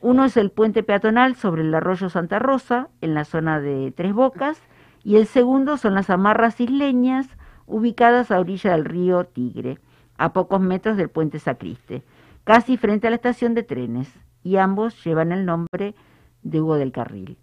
[0.00, 4.12] Uno es el puente peatonal sobre el arroyo Santa Rosa, en la zona de Tres
[4.12, 4.60] Bocas,
[5.04, 7.28] y el segundo son las amarras isleñas,
[7.66, 9.78] ubicadas a orilla del río Tigre,
[10.18, 12.02] a pocos metros del puente Sacriste,
[12.42, 14.12] casi frente a la estación de trenes,
[14.42, 15.94] y ambos llevan el nombre
[16.42, 17.36] de Hugo del Carril.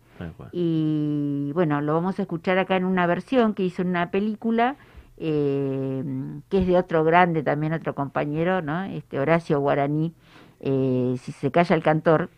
[0.51, 4.75] Y bueno, lo vamos a escuchar acá en una versión que hizo en una película,
[5.17, 6.03] eh,
[6.49, 8.83] que es de otro grande, también otro compañero, ¿no?
[8.85, 10.13] Este Horacio Guaraní,
[10.59, 12.29] eh, Si se calla el cantor,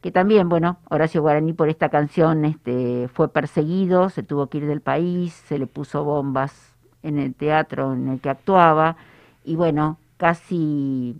[0.00, 4.66] que también, bueno, Horacio Guaraní por esta canción este, fue perseguido, se tuvo que ir
[4.66, 8.96] del país, se le puso bombas en el teatro en el que actuaba,
[9.44, 11.16] y bueno, casi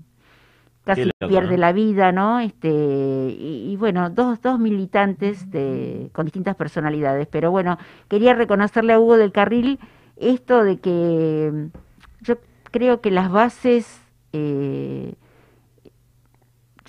[0.89, 1.61] casi pierde ¿no?
[1.61, 2.41] la vida, ¿no?
[2.41, 7.26] Este, y, y bueno, dos, dos militantes de, con distintas personalidades.
[7.28, 7.78] Pero bueno,
[8.09, 9.78] quería reconocerle a Hugo del Carril
[10.16, 12.36] esto de que mm, yo
[12.70, 14.01] creo que las bases
[14.32, 15.14] eh,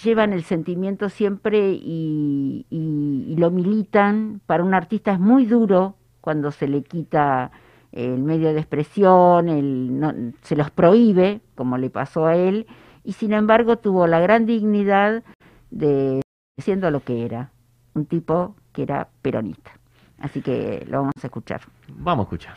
[0.03, 4.41] llevan el sentimiento siempre y, y- y lo militan.
[4.45, 7.51] Para un artista es muy duro cuando se le quita
[7.91, 12.67] el medio de expresión, el, no- se los prohíbe, como le pasó a él,
[13.09, 15.23] y sin embargo tuvo la gran dignidad
[15.71, 16.21] de
[16.59, 17.49] siendo lo que era,
[17.95, 19.71] un tipo que era peronista.
[20.19, 21.61] Así que lo vamos a escuchar.
[21.87, 22.55] Vamos a escuchar.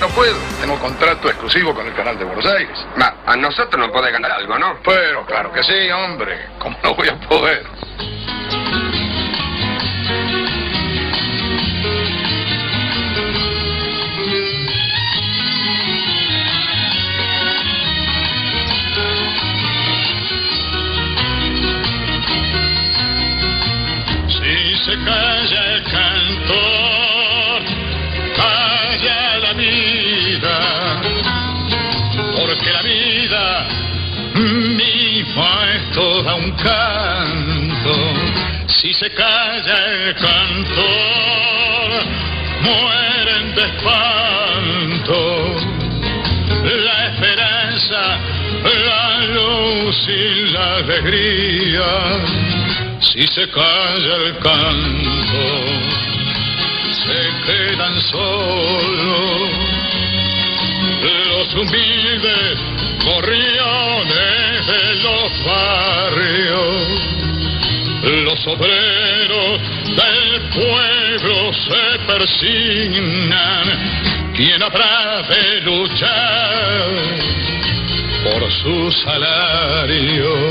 [0.00, 2.86] No puedo, tengo contrato exclusivo con el canal de Buenos Aires.
[3.26, 4.76] a nosotros nos puede ganar algo, ¿no?
[4.82, 6.38] Pero claro que sí, hombre.
[6.58, 7.66] ¿Cómo no voy a poder?
[25.04, 27.62] Calla el cantor,
[28.36, 31.00] calla la vida,
[32.36, 33.66] porque la vida
[34.34, 37.94] misma es toda un canto.
[38.68, 41.90] Si se calla el cantor,
[42.62, 45.20] mueren de espanto.
[46.62, 48.18] La esperanza,
[48.64, 52.49] la luz y la alegría.
[53.00, 55.42] Si se calla el canto,
[56.92, 59.50] se quedan solos
[61.40, 62.58] los humildes
[63.04, 67.00] gorriones de los barrios.
[68.24, 69.60] Los obreros
[69.96, 73.66] del pueblo se persignan.
[74.36, 76.90] ¿Quién habrá de luchar
[78.24, 80.50] por su salario?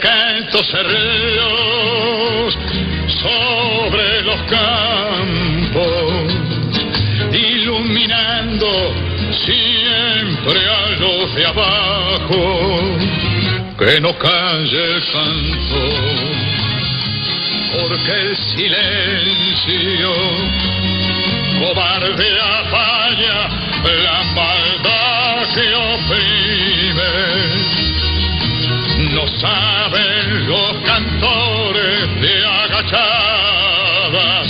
[0.00, 2.58] Canto ser luz
[3.22, 6.12] sobre los campos,
[7.32, 8.66] iluminando
[9.44, 12.98] siempre a los de abajo.
[13.78, 15.82] Que no calle el canto,
[17.72, 20.12] porque el silencio
[21.58, 23.48] cobarde apaña
[24.04, 26.35] la maldad que oprime.
[29.40, 34.46] Saben los cantores de agachadas,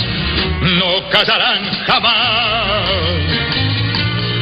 [0.61, 2.97] no callarán jamás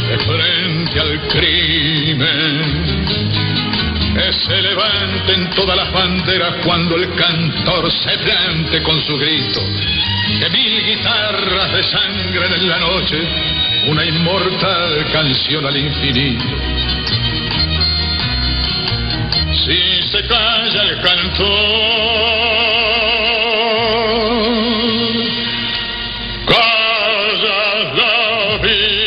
[0.10, 3.06] de frente al crimen.
[4.14, 9.60] Que se levanten todas las banderas cuando el cantor se plante con su grito.
[10.40, 13.18] Que mil guitarras desangren en la noche
[13.88, 16.46] una inmortal canción al infinito.
[19.66, 21.46] Si se calla el cantor,
[26.46, 27.60] calla
[28.00, 29.06] la vida.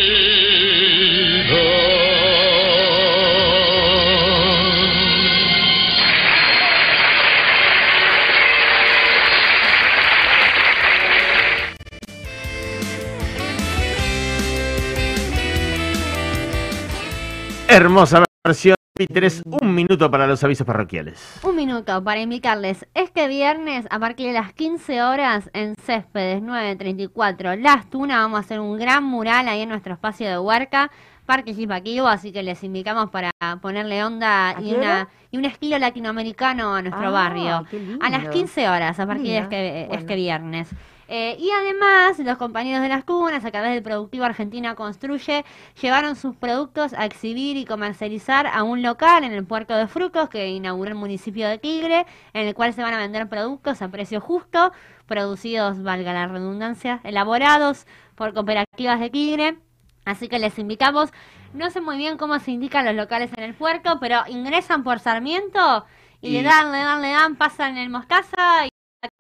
[17.69, 18.78] Hermosa versión.
[19.07, 21.39] Tenés un minuto para los avisos parroquiales.
[21.43, 27.57] Un minuto para indicarles, este viernes a partir de las 15 horas en Céspedes 934
[27.57, 30.91] Las Tunas vamos a hacer un gran mural ahí en nuestro espacio de Huarca
[31.27, 33.31] participativo, así que les invitamos para
[33.61, 37.67] ponerle onda y, una, y un estilo latinoamericano a nuestro Ah, barrio.
[38.01, 40.01] A las 15 horas a partir Mira, de este, bueno.
[40.01, 40.69] este viernes.
[41.11, 45.43] Eh, y además, los compañeros de las cunas, a través del productivo Argentina Construye,
[45.81, 50.29] llevaron sus productos a exhibir y comercializar a un local en el puerto de Frucos
[50.29, 52.05] que inauguró el municipio de Tigre,
[52.35, 54.71] en el cual se van a vender productos a precio justo,
[55.07, 59.59] producidos, valga la redundancia, elaborados por cooperativas de Tigre.
[60.05, 61.11] Así que les invitamos,
[61.55, 65.01] no sé muy bien cómo se indican los locales en el puerto, pero ingresan por
[65.01, 65.87] Sarmiento
[66.21, 68.68] y, Y- le dan, le dan, le dan, pasan en Moscaza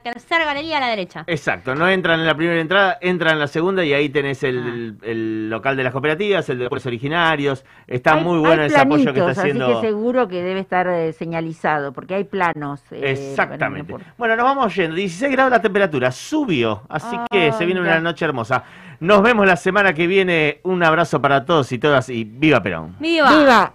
[0.02, 1.24] tercera galería a la derecha.
[1.26, 4.96] Exacto, no entran en la primera entrada, entran en la segunda y ahí tenés el,
[5.02, 7.64] el local de las cooperativas, el de pueblos originarios.
[7.86, 9.66] Está Hay- muy bueno ese apoyo que está haciendo.
[9.66, 12.80] Así que seguro que debe estar eh, señalizado, porque hay planos.
[12.90, 13.94] eh, Exactamente.
[14.16, 14.96] Bueno, nos vamos yendo.
[14.96, 17.92] 16 grados la temperatura, subió, así que se viene mira.
[17.94, 18.64] una noche hermosa.
[19.00, 20.60] Nos vemos la semana que viene.
[20.64, 22.96] Un abrazo para todos y todas y viva Perón.
[22.98, 23.30] ¡Viva!
[23.38, 23.72] ¡Viva!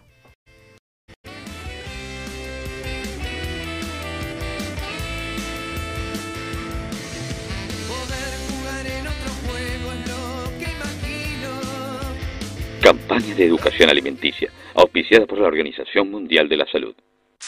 [12.84, 16.94] Campaña de educación alimenticia, auspiciada por la Organización Mundial de la Salud.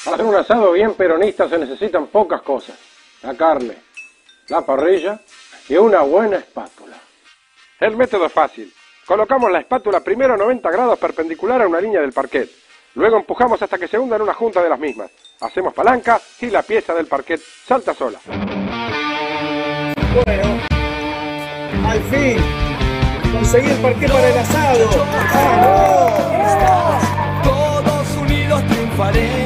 [0.06, 2.80] Para hacer un asado bien peronista se necesitan pocas cosas.
[3.22, 3.76] La carne,
[4.48, 5.20] la parrilla
[5.68, 6.96] y una buena espátula.
[7.82, 8.72] El método es fácil.
[9.06, 12.50] Colocamos la espátula primero a 90 grados perpendicular a una línea del parquet.
[12.94, 15.12] Luego empujamos hasta que se hunda en una junta de las mismas.
[15.42, 18.22] Hacemos palanca y la pieza del parquet salta sola.
[20.26, 20.62] Bueno,
[21.90, 22.65] al fin,
[23.32, 24.90] conseguí el parqué para el asado.
[27.44, 29.45] Todos unidos triunfaremos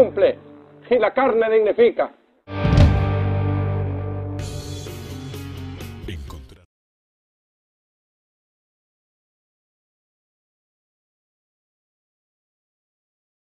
[0.00, 0.38] cumple
[0.88, 2.10] y la carne dignifica.